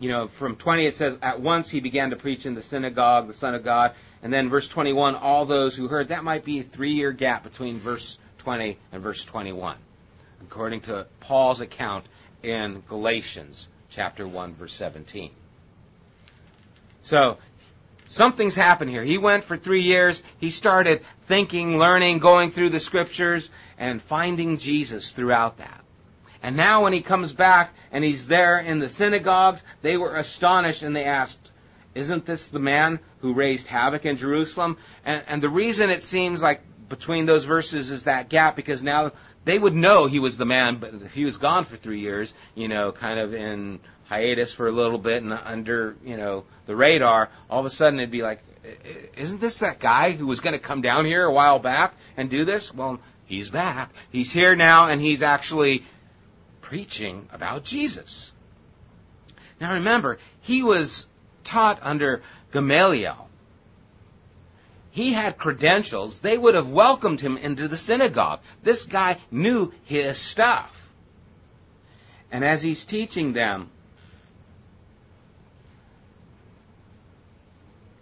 [0.00, 3.26] you know, from 20 it says, At once he began to preach in the synagogue,
[3.26, 3.92] the Son of God.
[4.22, 6.08] And then verse 21, all those who heard.
[6.08, 9.76] That might be a three year gap between verse 20 and verse 21,
[10.42, 12.04] according to Paul's account
[12.42, 15.30] in Galatians chapter 1, verse 17.
[17.02, 17.38] So,
[18.06, 19.04] something's happened here.
[19.04, 20.22] He went for three years.
[20.38, 25.84] He started thinking, learning, going through the scriptures, and finding Jesus throughout that.
[26.42, 30.82] And now when he comes back and he's there in the synagogues, they were astonished
[30.82, 31.50] and they asked,
[31.94, 34.76] isn't this the man who raised havoc in Jerusalem?
[35.04, 39.12] And, and the reason it seems like between those verses is that gap because now
[39.44, 42.32] they would know he was the man, but if he was gone for three years,
[42.54, 46.76] you know, kind of in hiatus for a little bit and under, you know, the
[46.76, 48.42] radar, all of a sudden it'd be like,
[49.16, 52.30] isn't this that guy who was going to come down here a while back and
[52.30, 52.72] do this?
[52.72, 53.90] Well, he's back.
[54.10, 55.84] He's here now and he's actually
[56.68, 58.30] preaching about Jesus.
[59.58, 61.08] Now remember, he was
[61.42, 62.20] taught under
[62.52, 63.26] Gamaliel.
[64.90, 66.20] He had credentials.
[66.20, 68.40] They would have welcomed him into the synagogue.
[68.62, 70.92] This guy knew his stuff.
[72.30, 73.70] And as he's teaching them,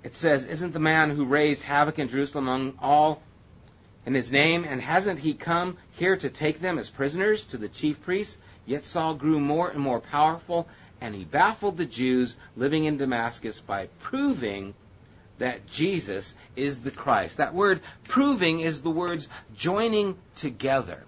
[0.02, 3.22] it says, Isn't the man who raised havoc in Jerusalem among all
[4.04, 4.64] in his name?
[4.64, 8.40] And hasn't he come here to take them as prisoners to the chief priests?
[8.66, 10.68] Yet Saul grew more and more powerful,
[11.00, 14.74] and he baffled the Jews living in Damascus by proving
[15.38, 17.36] that Jesus is the Christ.
[17.36, 21.02] That word proving is the words joining together.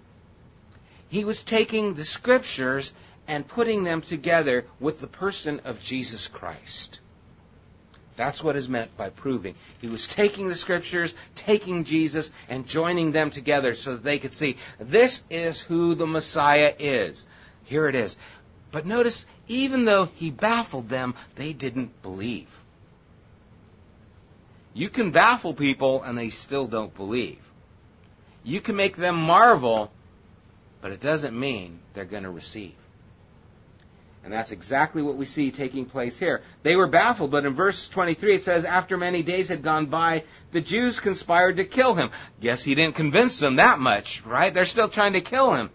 [1.09, 2.93] He was taking the scriptures
[3.27, 7.01] and putting them together with the person of Jesus Christ.
[8.15, 9.55] That's what is meant by proving.
[9.81, 14.33] He was taking the scriptures, taking Jesus, and joining them together so that they could
[14.33, 17.25] see this is who the Messiah is.
[17.69, 18.17] Here it is.
[18.71, 22.49] But notice, even though he baffled them, they didn't believe.
[24.73, 27.37] You can baffle people and they still don't believe.
[28.43, 29.91] You can make them marvel,
[30.81, 32.73] but it doesn't mean they're going to receive.
[34.23, 36.41] And that's exactly what we see taking place here.
[36.63, 40.23] They were baffled, but in verse 23 it says, After many days had gone by,
[40.51, 42.09] the Jews conspired to kill him.
[42.41, 44.53] Guess he didn't convince them that much, right?
[44.53, 45.69] They're still trying to kill him.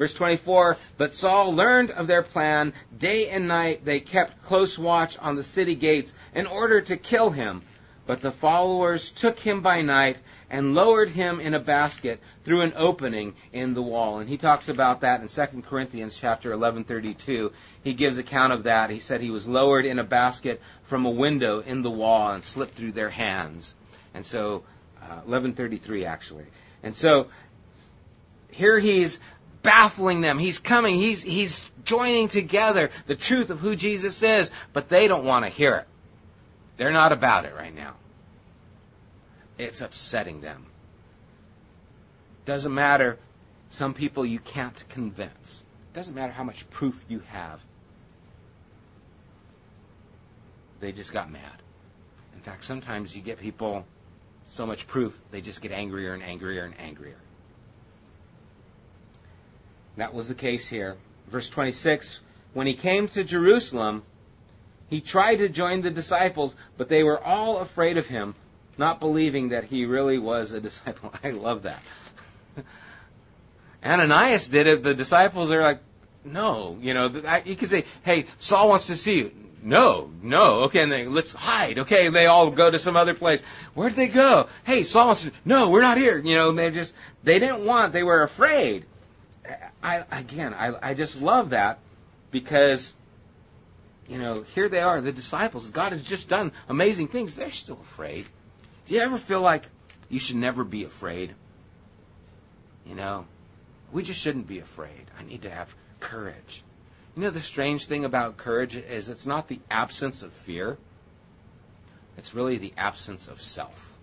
[0.00, 2.72] Verse 24, but Saul learned of their plan.
[2.96, 7.28] Day and night they kept close watch on the city gates in order to kill
[7.28, 7.60] him.
[8.06, 10.16] But the followers took him by night
[10.48, 14.20] and lowered him in a basket through an opening in the wall.
[14.20, 17.52] And he talks about that in 2 Corinthians chapter 11:32.
[17.84, 18.88] He gives account of that.
[18.88, 22.42] He said he was lowered in a basket from a window in the wall and
[22.42, 23.74] slipped through their hands.
[24.14, 24.62] And so
[25.02, 26.46] uh, 11:33 actually.
[26.82, 27.26] And so
[28.50, 29.20] here he's
[29.62, 30.38] baffling them.
[30.38, 30.96] He's coming.
[30.96, 35.50] He's, he's joining together the truth of who Jesus is, but they don't want to
[35.50, 35.86] hear it.
[36.76, 37.94] They're not about it right now.
[39.58, 40.66] It's upsetting them.
[42.46, 43.18] Doesn't matter.
[43.70, 45.62] Some people you can't convince.
[45.92, 47.60] Doesn't matter how much proof you have.
[50.80, 51.42] They just got mad.
[52.34, 53.84] In fact, sometimes you get people
[54.46, 57.18] so much proof, they just get angrier and angrier and angrier.
[59.96, 60.96] That was the case here.
[61.28, 62.20] Verse 26
[62.54, 64.02] When he came to Jerusalem,
[64.88, 68.34] he tried to join the disciples, but they were all afraid of him,
[68.76, 71.12] not believing that he really was a disciple.
[71.22, 71.80] I love that.
[73.84, 74.82] Ananias did it.
[74.82, 75.80] The disciples are like,
[76.24, 77.10] no, you know,
[77.44, 79.32] you could say, hey, Saul wants to see you.
[79.62, 81.80] No, no, okay, and then let's hide.
[81.80, 83.42] Okay, they all go to some other place.
[83.74, 84.48] Where'd they go?
[84.64, 85.32] Hey, Saul wants to.
[85.44, 86.18] No, we're not here.
[86.18, 87.92] You know, they just they didn't want.
[87.92, 88.86] They were afraid.
[89.82, 91.78] I again, I, I just love that
[92.30, 92.94] because
[94.08, 95.70] you know here they are, the disciples.
[95.70, 97.36] God has just done amazing things.
[97.36, 98.26] They're still afraid.
[98.86, 99.64] Do you ever feel like
[100.08, 101.34] you should never be afraid?
[102.86, 103.26] You know,
[103.92, 105.10] we just shouldn't be afraid.
[105.18, 106.62] I need to have courage.
[107.16, 110.78] You know, the strange thing about courage is it's not the absence of fear.
[112.16, 113.96] It's really the absence of self.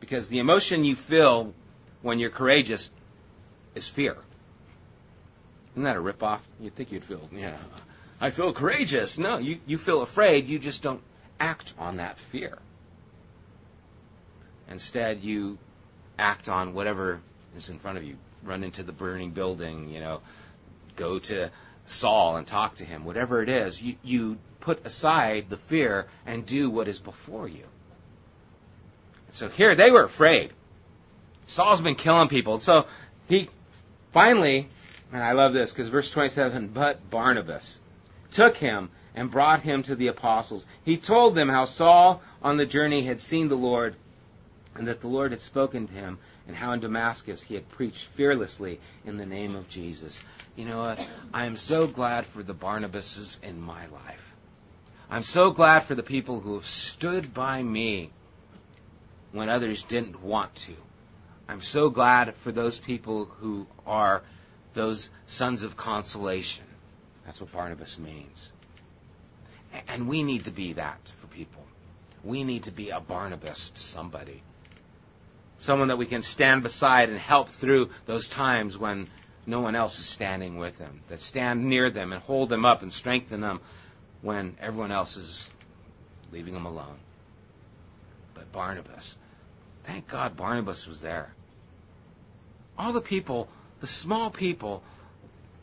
[0.00, 1.54] Because the emotion you feel
[2.02, 2.90] when you're courageous
[3.74, 4.16] is fear.
[5.76, 6.40] Isn't that a ripoff?
[6.58, 7.54] You'd think you'd feel, yeah,
[8.18, 9.18] I feel courageous.
[9.18, 10.48] No, you, you feel afraid.
[10.48, 11.02] You just don't
[11.38, 12.56] act on that fear.
[14.70, 15.58] Instead, you
[16.18, 17.20] act on whatever
[17.58, 18.16] is in front of you.
[18.42, 20.22] Run into the burning building, you know,
[20.96, 21.50] go to
[21.84, 23.04] Saul and talk to him.
[23.04, 27.64] Whatever it is, you, you put aside the fear and do what is before you.
[29.32, 30.52] So here they were afraid.
[31.46, 32.60] Saul's been killing people.
[32.60, 32.86] So
[33.28, 33.50] he
[34.12, 34.70] finally
[35.16, 37.80] and I love this because verse 27, but Barnabas
[38.32, 40.66] took him and brought him to the apostles.
[40.84, 43.96] He told them how Saul on the journey had seen the Lord
[44.74, 48.04] and that the Lord had spoken to him and how in Damascus he had preached
[48.08, 50.22] fearlessly in the name of Jesus.
[50.54, 51.08] You know what?
[51.32, 54.34] I am so glad for the Barnabases in my life.
[55.10, 58.10] I'm so glad for the people who have stood by me
[59.32, 60.74] when others didn't want to.
[61.48, 64.22] I'm so glad for those people who are
[64.76, 66.64] those sons of consolation.
[67.24, 68.52] That's what Barnabas means.
[69.88, 71.64] And we need to be that for people.
[72.22, 74.42] We need to be a Barnabas to somebody.
[75.58, 79.08] Someone that we can stand beside and help through those times when
[79.46, 81.00] no one else is standing with them.
[81.08, 83.60] That stand near them and hold them up and strengthen them
[84.22, 85.50] when everyone else is
[86.32, 86.98] leaving them alone.
[88.34, 89.16] But Barnabas,
[89.84, 91.32] thank God Barnabas was there.
[92.78, 93.48] All the people,
[93.80, 94.82] the small people,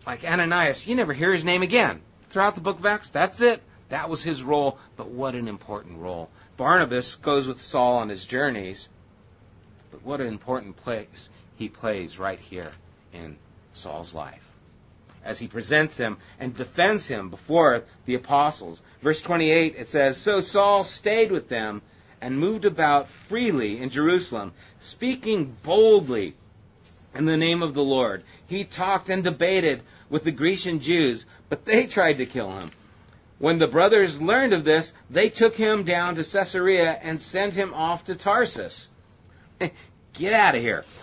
[0.06, 2.02] like Ananias, you never hear his name again.
[2.30, 3.62] Throughout the book of Acts, that's it.
[3.90, 6.30] That was his role, but what an important role.
[6.58, 8.90] Barnabas goes with Saul on his journeys,
[9.92, 12.72] but what an important place he plays right here
[13.14, 13.38] in
[13.74, 14.44] Saul's life.
[15.24, 18.82] As he presents him and defends him before the apostles.
[19.02, 21.82] Verse 28, it says, So Saul stayed with them
[22.20, 26.36] and moved about freely in Jerusalem, speaking boldly
[27.16, 28.24] in the name of the Lord.
[28.48, 32.72] He talked and debated with the Grecian Jews, but they tried to kill him.
[33.40, 37.74] When the brothers learned of this, they took him down to Caesarea and sent him
[37.74, 38.90] off to Tarsus.
[40.14, 40.86] Get out of here.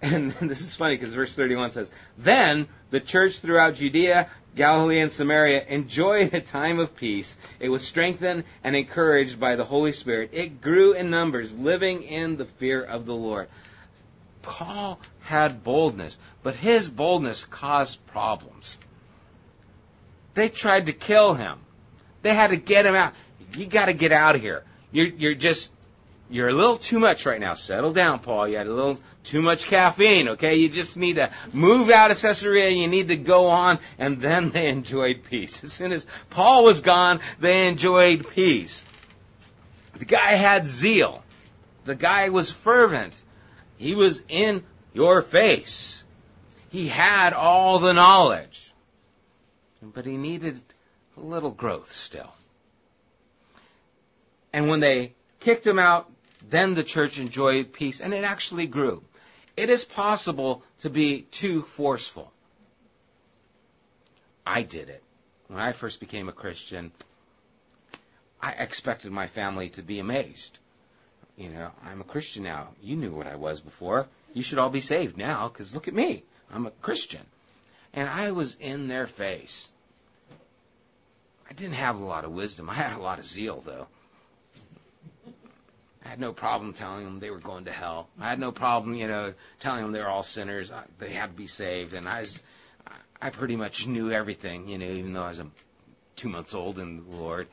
[0.00, 5.10] And this is funny because verse 31 says, Then the church throughout Judea, Galilee, and
[5.10, 7.36] Samaria enjoyed a time of peace.
[7.58, 10.30] It was strengthened and encouraged by the Holy Spirit.
[10.32, 13.48] It grew in numbers, living in the fear of the Lord.
[14.42, 18.78] Paul had boldness, but his boldness caused problems.
[20.34, 21.58] They tried to kill him.
[22.22, 23.14] They had to get him out.
[23.56, 24.64] You got to get out of here.
[24.92, 25.72] You're, you're just,
[26.30, 27.54] you're a little too much right now.
[27.54, 28.48] Settle down, Paul.
[28.48, 30.56] You had a little too much caffeine, okay?
[30.56, 32.70] You just need to move out of Caesarea.
[32.70, 33.78] You need to go on.
[33.98, 35.64] And then they enjoyed peace.
[35.64, 38.84] As soon as Paul was gone, they enjoyed peace.
[39.98, 41.22] The guy had zeal.
[41.84, 43.20] The guy was fervent.
[43.78, 46.04] He was in your face.
[46.68, 48.68] He had all the knowledge
[49.82, 50.60] but he needed
[51.16, 52.32] a little growth still.
[54.52, 56.10] And when they kicked him out,
[56.48, 59.02] then the church enjoyed peace, and it actually grew.
[59.56, 62.32] It is possible to be too forceful.
[64.46, 65.02] I did it.
[65.48, 66.92] When I first became a Christian,
[68.40, 70.58] I expected my family to be amazed.
[71.38, 72.70] You know, I'm a Christian now.
[72.82, 74.08] You knew what I was before.
[74.34, 76.24] You should all be saved now, because look at me.
[76.52, 77.24] I'm a Christian.
[77.94, 79.68] And I was in their face.
[81.48, 82.68] I didn't have a lot of wisdom.
[82.68, 83.86] I had a lot of zeal, though.
[86.04, 88.08] I had no problem telling them they were going to hell.
[88.20, 90.72] I had no problem, you know, telling them they're all sinners.
[90.98, 91.94] They had to be saved.
[91.94, 92.42] And I was,
[93.22, 95.46] I pretty much knew everything, you know, even though I was a,
[96.16, 97.46] two months old in the Lord.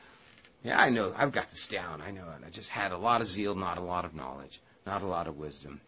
[0.66, 1.14] Yeah, I know.
[1.16, 2.02] I've got this down.
[2.02, 2.44] I know it.
[2.46, 5.28] I just had a lot of zeal, not a lot of knowledge, not a lot
[5.28, 5.80] of wisdom.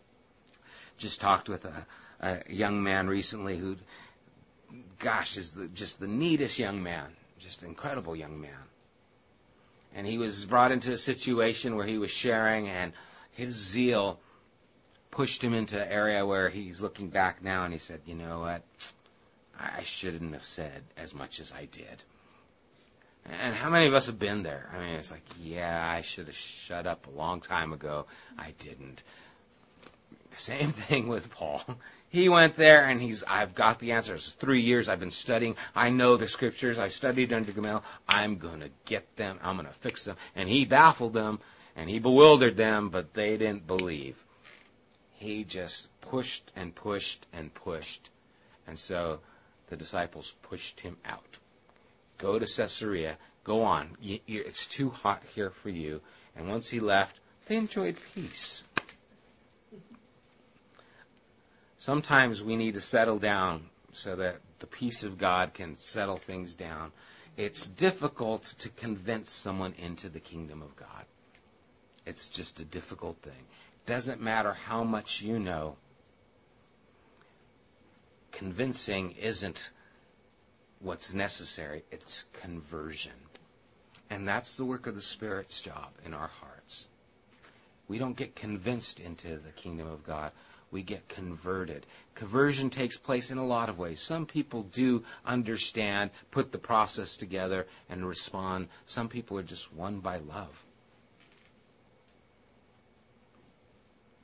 [0.96, 1.86] Just talked with a,
[2.20, 3.76] a young man recently who,
[4.98, 8.50] gosh, is the, just the neatest young man just incredible young man.
[9.94, 12.92] And he was brought into a situation where he was sharing, and
[13.32, 14.20] his zeal
[15.10, 18.40] pushed him into an area where he's looking back now and he said, You know
[18.40, 18.62] what?
[19.58, 22.04] I shouldn't have said as much as I did.
[23.42, 24.68] And how many of us have been there?
[24.74, 28.06] I mean, it's like, yeah, I should have shut up a long time ago.
[28.38, 29.02] I didn't.
[30.36, 31.62] Same thing with Paul.
[32.10, 34.32] He went there and he's, I've got the answers.
[34.32, 35.56] Three years I've been studying.
[35.74, 36.78] I know the scriptures.
[36.78, 37.84] I studied under Gamaliel.
[38.08, 39.38] I'm going to get them.
[39.42, 40.16] I'm going to fix them.
[40.34, 41.40] And he baffled them
[41.76, 44.16] and he bewildered them, but they didn't believe.
[45.16, 48.08] He just pushed and pushed and pushed.
[48.66, 49.20] And so
[49.68, 51.38] the disciples pushed him out.
[52.18, 53.16] Go to Caesarea.
[53.44, 53.96] Go on.
[54.02, 56.00] It's too hot here for you.
[56.36, 58.64] And once he left, they enjoyed peace.
[61.78, 66.54] Sometimes we need to settle down so that the peace of God can settle things
[66.54, 66.92] down.
[67.36, 71.04] It's difficult to convince someone into the kingdom of God.
[72.04, 73.32] It's just a difficult thing.
[73.32, 75.76] It Doesn't matter how much you know.
[78.32, 79.70] Convincing isn't
[80.80, 83.12] what's necessary, it's conversion.
[84.10, 86.88] And that's the work of the Spirit's job in our hearts.
[87.88, 90.32] We don't get convinced into the kingdom of God
[90.70, 91.86] we get converted.
[92.14, 94.00] Conversion takes place in a lot of ways.
[94.00, 98.68] Some people do understand, put the process together, and respond.
[98.86, 100.64] Some people are just won by love.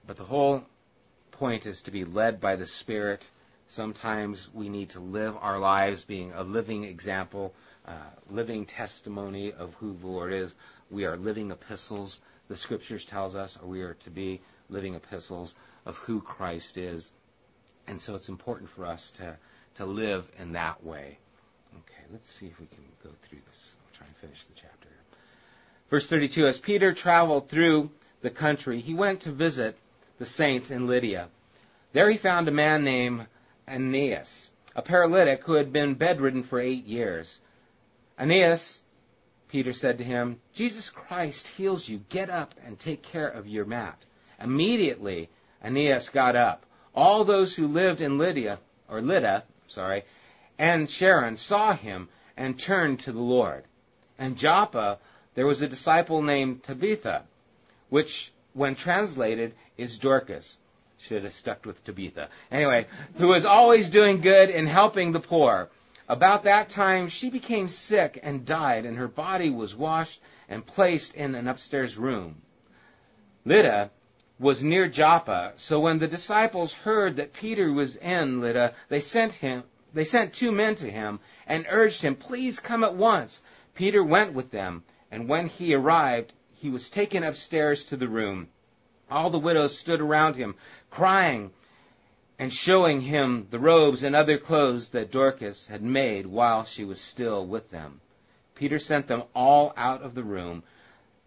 [0.07, 0.65] But the whole
[1.33, 3.29] point is to be led by the Spirit.
[3.69, 7.55] Sometimes we need to live our lives being a living example,
[7.87, 7.93] uh,
[8.31, 10.55] living testimony of who the Lord is.
[10.91, 15.55] We are living epistles, the Scriptures tells us, or we are to be living epistles
[15.87, 17.11] of who Christ is.
[17.87, 19.37] And so it's important for us to,
[19.77, 21.19] to live in that way.
[21.75, 23.77] Okay, let's see if we can go through this.
[23.81, 24.89] I'll try and finish the chapter.
[25.91, 27.91] Verse 32 As Peter traveled through
[28.21, 29.77] the country, he went to visit
[30.19, 31.29] the saints in Lydia.
[31.93, 33.27] There he found a man named
[33.69, 37.41] Aeneas, a paralytic who had been bedridden for eight years.
[38.19, 38.83] Aeneas,
[39.49, 42.01] Peter said to him, Jesus Christ heals you.
[42.09, 43.99] Get up and take care of your mat.
[44.41, 45.29] Immediately,
[45.63, 46.67] Aeneas got up.
[46.95, 48.59] All those who lived in Lydia,
[48.89, 50.05] or Lydda, sorry,
[50.59, 53.65] and Sharon saw him and turned to the Lord.
[54.19, 54.99] And Joppa,
[55.35, 57.25] there was a disciple named Tabitha,
[57.89, 60.57] which, when translated, is Dorcas.
[61.07, 62.31] Should have stuck with Tabitha.
[62.51, 62.87] Anyway,
[63.17, 65.69] who was always doing good and helping the poor.
[66.09, 71.13] About that time, she became sick and died, and her body was washed and placed
[71.13, 72.41] in an upstairs room.
[73.45, 73.91] Lydda
[74.39, 79.35] was near Joppa, so when the disciples heard that Peter was in Lydda, they sent
[79.35, 83.43] him they sent two men to him and urged him, "Please come at once."
[83.75, 88.49] Peter went with them, and when he arrived, he was taken upstairs to the room.
[89.11, 90.55] All the widows stood around him,
[90.91, 91.53] crying
[92.39, 97.03] and showing him the robes and other clothes that Dorcas had made while she was
[97.03, 98.01] still with them.
[98.55, 100.63] Peter sent them all out of the room.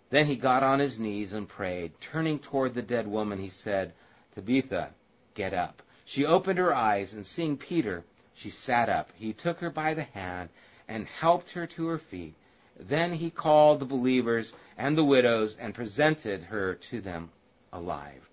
[0.10, 1.92] Then he got on his knees and prayed.
[2.02, 3.94] Turning toward the dead woman, he said,
[4.34, 4.96] Tabitha,
[5.36, 5.84] get up.
[6.04, 8.04] She opened her eyes, and seeing Peter,
[8.34, 9.12] she sat up.
[9.16, 10.50] He took her by the hand
[10.88, 12.34] and helped her to her feet.
[12.76, 17.30] Then he called the believers and the widows and presented her to them
[17.72, 18.30] alive.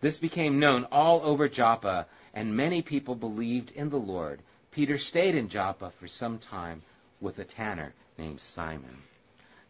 [0.00, 4.40] This became known all over Joppa, and many people believed in the Lord.
[4.70, 6.82] Peter stayed in Joppa for some time
[7.20, 9.02] with a tanner named Simon.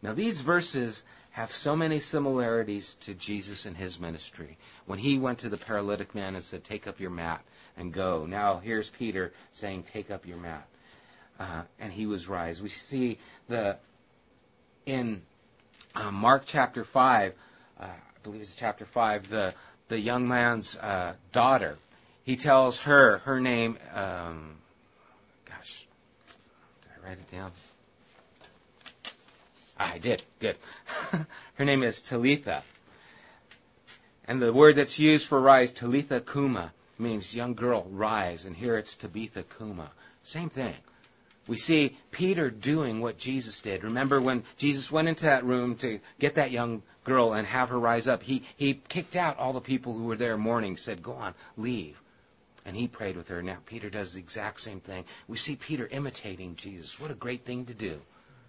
[0.01, 4.57] Now, these verses have so many similarities to Jesus and his ministry.
[4.85, 7.43] When he went to the paralytic man and said, Take up your mat
[7.77, 8.25] and go.
[8.25, 10.67] Now here's Peter saying, Take up your mat.
[11.39, 12.61] Uh, and he was rise.
[12.61, 13.77] We see the
[14.85, 15.21] in
[15.95, 17.33] uh, Mark chapter 5,
[17.79, 17.87] uh,
[18.23, 19.53] believe it's chapter 5, the,
[19.87, 21.77] the young man's uh, daughter.
[22.23, 24.55] He tells her, her name, um,
[25.45, 25.87] gosh,
[26.81, 27.51] did I write it down?
[29.79, 30.21] I did.
[30.39, 30.57] Good.
[31.55, 32.63] Her name is Talitha.
[34.27, 38.45] And the word that's used for rise, Talitha Kuma, means young girl, rise.
[38.45, 39.89] And here it's Tabitha Kuma.
[40.23, 40.75] Same thing.
[41.49, 43.83] We see Peter doing what Jesus did.
[43.83, 47.79] Remember when Jesus went into that room to get that young girl and have her
[47.79, 51.13] rise up, he, he kicked out all the people who were there mourning, said, Go
[51.13, 51.99] on, leave.
[52.65, 53.41] And he prayed with her.
[53.41, 55.05] Now Peter does the exact same thing.
[55.27, 56.99] We see Peter imitating Jesus.
[56.99, 57.99] What a great thing to do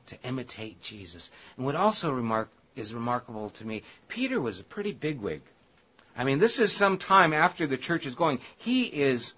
[0.09, 1.31] to imitate Jesus.
[1.57, 5.41] And what also remark, is remarkable to me, Peter was a pretty bigwig.
[6.17, 8.41] I mean, this is some time after the church is going.
[8.59, 9.33] He is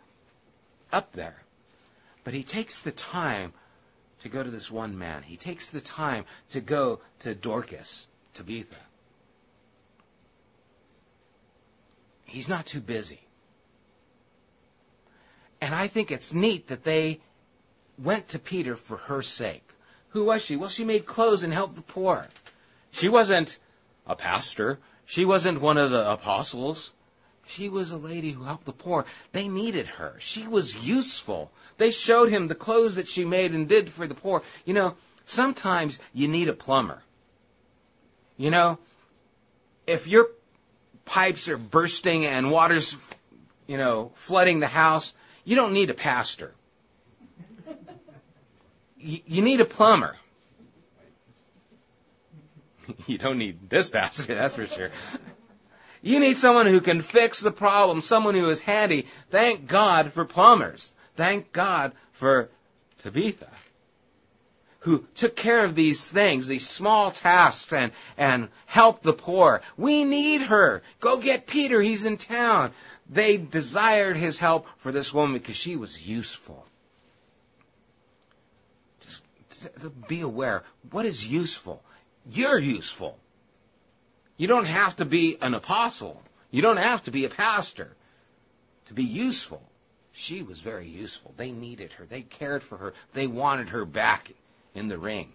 [0.92, 1.36] up there.
[2.24, 3.52] But he takes the time
[4.20, 5.22] to go to this one man.
[5.22, 8.76] He takes the time to go to Dorcas, Tabitha.
[12.24, 13.20] He's not too busy.
[15.60, 17.20] And I think it's neat that they
[17.98, 19.68] went to Peter for her sake.
[20.10, 20.56] Who was she?
[20.56, 22.26] Well, she made clothes and helped the poor.
[22.90, 23.58] She wasn't
[24.06, 24.78] a pastor.
[25.04, 26.92] She wasn't one of the apostles.
[27.46, 29.04] She was a lady who helped the poor.
[29.32, 30.14] They needed her.
[30.18, 31.50] She was useful.
[31.78, 34.42] They showed him the clothes that she made and did for the poor.
[34.64, 37.02] You know, sometimes you need a plumber.
[38.36, 38.78] You know,
[39.86, 40.28] if your
[41.04, 42.96] pipes are bursting and water's,
[43.66, 45.14] you know, flooding the house,
[45.44, 46.54] you don't need a pastor
[49.02, 50.16] you need a plumber.
[53.06, 54.90] You don't need this pastor, that's for sure.
[56.02, 59.06] You need someone who can fix the problem, someone who is handy.
[59.30, 60.92] Thank God for plumbers.
[61.16, 62.50] Thank God for
[62.98, 63.48] Tabitha,
[64.80, 69.62] who took care of these things, these small tasks, and, and helped the poor.
[69.76, 70.82] We need her.
[70.98, 72.72] Go get Peter, he's in town.
[73.08, 76.66] They desired his help for this woman because she was useful
[79.02, 81.82] Just be aware what is useful.
[82.28, 83.18] You're useful.
[84.42, 86.20] You don't have to be an apostle.
[86.50, 87.94] You don't have to be a pastor.
[88.86, 89.62] to be useful.
[90.10, 91.32] She was very useful.
[91.36, 92.06] They needed her.
[92.06, 92.92] They cared for her.
[93.12, 94.32] They wanted her back
[94.74, 95.32] in the ring.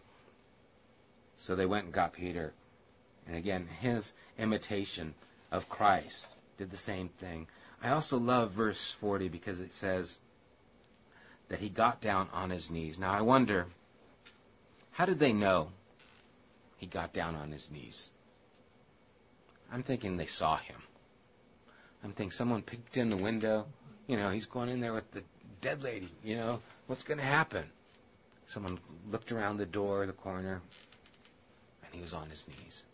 [1.38, 2.52] So they went and got Peter.
[3.26, 5.14] And again, his imitation
[5.54, 6.28] of Christ
[6.58, 7.48] did the same thing.
[7.82, 10.20] I also love verse 40 because it says
[11.48, 13.00] that he got down on his knees.
[13.00, 13.68] Now I wonder,
[14.92, 15.72] how did they know
[16.76, 18.10] he got down on his knees?
[19.72, 20.78] I'm thinking they saw him.
[22.04, 23.66] I'm thinking someone peeked in the window.
[24.08, 25.24] You know, he's going in there with the
[25.62, 26.10] dead lady.
[26.24, 27.66] You know, what's going to happen?
[28.48, 28.80] Someone
[29.12, 30.62] looked around the door, the corner,
[31.84, 32.86] and he was on his knees.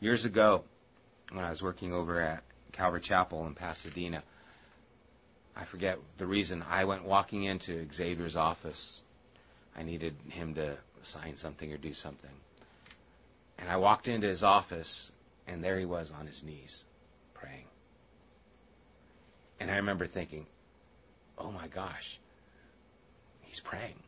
[0.00, 0.64] Years ago,
[1.30, 4.22] when I was working over at Calvary Chapel in Pasadena,
[5.56, 9.00] I forget the reason, I went walking into Xavier's office.
[9.76, 12.30] I needed him to sign something or do something.
[13.58, 15.10] And I walked into his office,
[15.46, 16.84] and there he was on his knees,
[17.34, 17.66] praying.
[19.60, 20.46] And I remember thinking,
[21.38, 22.18] oh my gosh,
[23.42, 23.98] he's praying.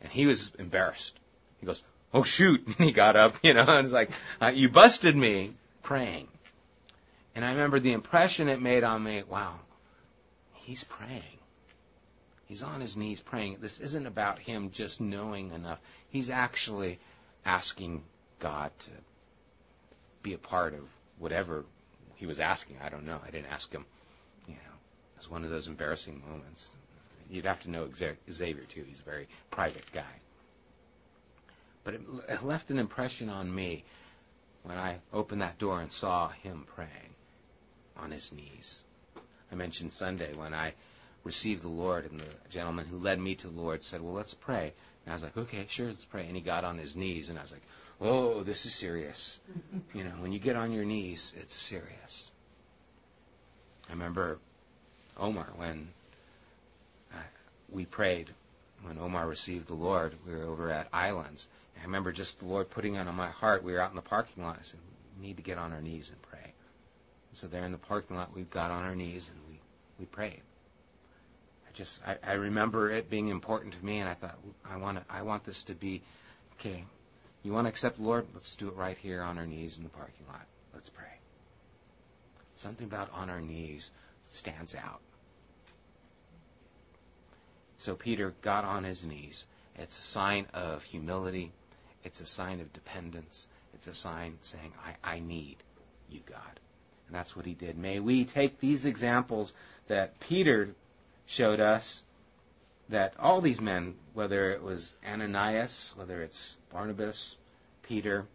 [0.00, 1.18] And he was embarrassed.
[1.60, 2.62] He goes, oh shoot.
[2.66, 6.28] And he got up, you know, and it's like, uh, you busted me praying.
[7.34, 9.54] And I remember the impression it made on me, wow,
[10.54, 11.22] he's praying.
[12.46, 13.58] He's on his knees praying.
[13.60, 15.80] This isn't about him just knowing enough.
[16.10, 16.98] He's actually
[17.44, 18.02] asking
[18.44, 18.90] God to
[20.22, 20.80] be a part of
[21.18, 21.64] whatever
[22.16, 22.76] he was asking.
[22.84, 23.18] I don't know.
[23.26, 23.86] I didn't ask him.
[24.46, 24.76] You know,
[25.14, 26.68] it was one of those embarrassing moments.
[27.30, 28.84] You'd have to know Xavier too.
[28.86, 30.14] He's a very private guy.
[31.84, 33.82] But it left an impression on me
[34.62, 37.14] when I opened that door and saw him praying
[37.96, 38.82] on his knees.
[39.50, 40.74] I mentioned Sunday when I
[41.24, 44.34] received the Lord, and the gentleman who led me to the Lord said, Well, let's
[44.34, 44.74] pray.
[45.06, 46.26] And I was like, Okay, sure, let's pray.
[46.26, 47.62] And he got on his knees, and I was like,
[48.00, 49.40] Oh, this is serious.
[49.94, 52.30] you know, when you get on your knees, it's serious.
[53.88, 54.38] I remember
[55.16, 55.88] Omar when
[57.12, 57.18] uh,
[57.70, 58.30] we prayed,
[58.82, 61.46] when Omar received the Lord, we were over at Islands.
[61.74, 63.62] And I remember just the Lord putting it on my heart.
[63.62, 64.56] We were out in the parking lot.
[64.58, 64.80] I said,
[65.18, 66.40] We need to get on our knees and pray.
[66.42, 69.60] And so there in the parking lot, we got on our knees and we,
[70.00, 70.40] we prayed.
[71.68, 74.38] I just, I, I remember it being important to me, and I thought,
[74.68, 76.02] I want to, I want this to be,
[76.58, 76.84] okay,
[77.44, 78.26] you want to accept the Lord?
[78.34, 80.46] Let's do it right here on our knees in the parking lot.
[80.72, 81.04] Let's pray.
[82.56, 83.90] Something about on our knees
[84.24, 85.00] stands out.
[87.76, 89.44] So Peter got on his knees.
[89.76, 91.52] It's a sign of humility.
[92.02, 93.46] It's a sign of dependence.
[93.74, 94.72] It's a sign saying,
[95.04, 95.56] I, I need
[96.08, 96.60] you, God.
[97.06, 97.76] And that's what he did.
[97.76, 99.52] May we take these examples
[99.88, 100.70] that Peter
[101.26, 102.02] showed us
[102.88, 107.36] that all these men, whether it was Ananias, whether it's Barnabas,
[107.82, 108.26] Peter,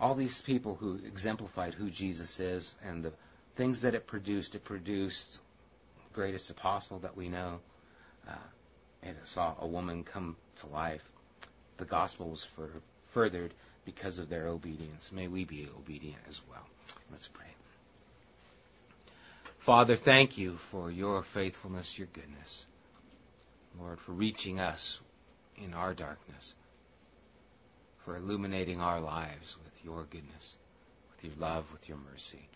[0.00, 3.12] all these people who exemplified who Jesus is and the
[3.54, 7.60] things that it produced, it produced the greatest apostle that we know.
[8.28, 8.32] Uh,
[9.02, 11.04] and it saw a woman come to life.
[11.76, 12.46] The gospel was
[13.08, 13.54] furthered
[13.84, 15.12] because of their obedience.
[15.12, 16.66] May we be obedient as well.
[17.10, 17.53] Let's pray.
[19.64, 22.66] Father, thank you for your faithfulness, your goodness.
[23.80, 25.00] Lord, for reaching us
[25.56, 26.54] in our darkness,
[28.04, 30.56] for illuminating our lives with your goodness,
[31.10, 32.46] with your love, with your mercy.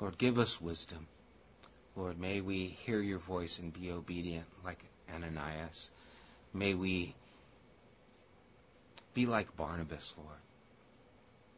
[0.00, 1.08] Lord, give us wisdom.
[1.96, 4.78] Lord, may we hear your voice and be obedient like
[5.12, 5.90] Ananias.
[6.54, 7.12] May we
[9.14, 10.38] be like Barnabas, Lord,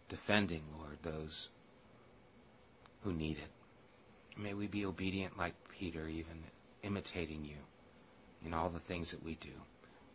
[0.09, 1.51] defending, Lord, those
[3.03, 3.64] who need it.
[4.37, 6.43] May we be obedient like Peter, even
[6.83, 7.57] imitating you
[8.45, 9.51] in all the things that we do,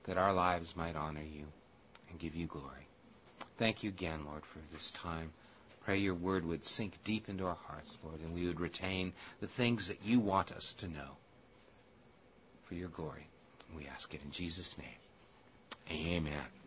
[0.04, 1.46] that our lives might honor you
[2.10, 2.88] and give you glory.
[3.58, 5.32] Thank you again, Lord, for this time.
[5.86, 9.48] Pray your word would sink deep into our hearts, Lord, and we would retain the
[9.48, 11.18] things that you want us to know
[12.66, 13.28] for your glory.
[13.76, 16.18] We ask it in Jesus' name.
[16.18, 16.59] Amen.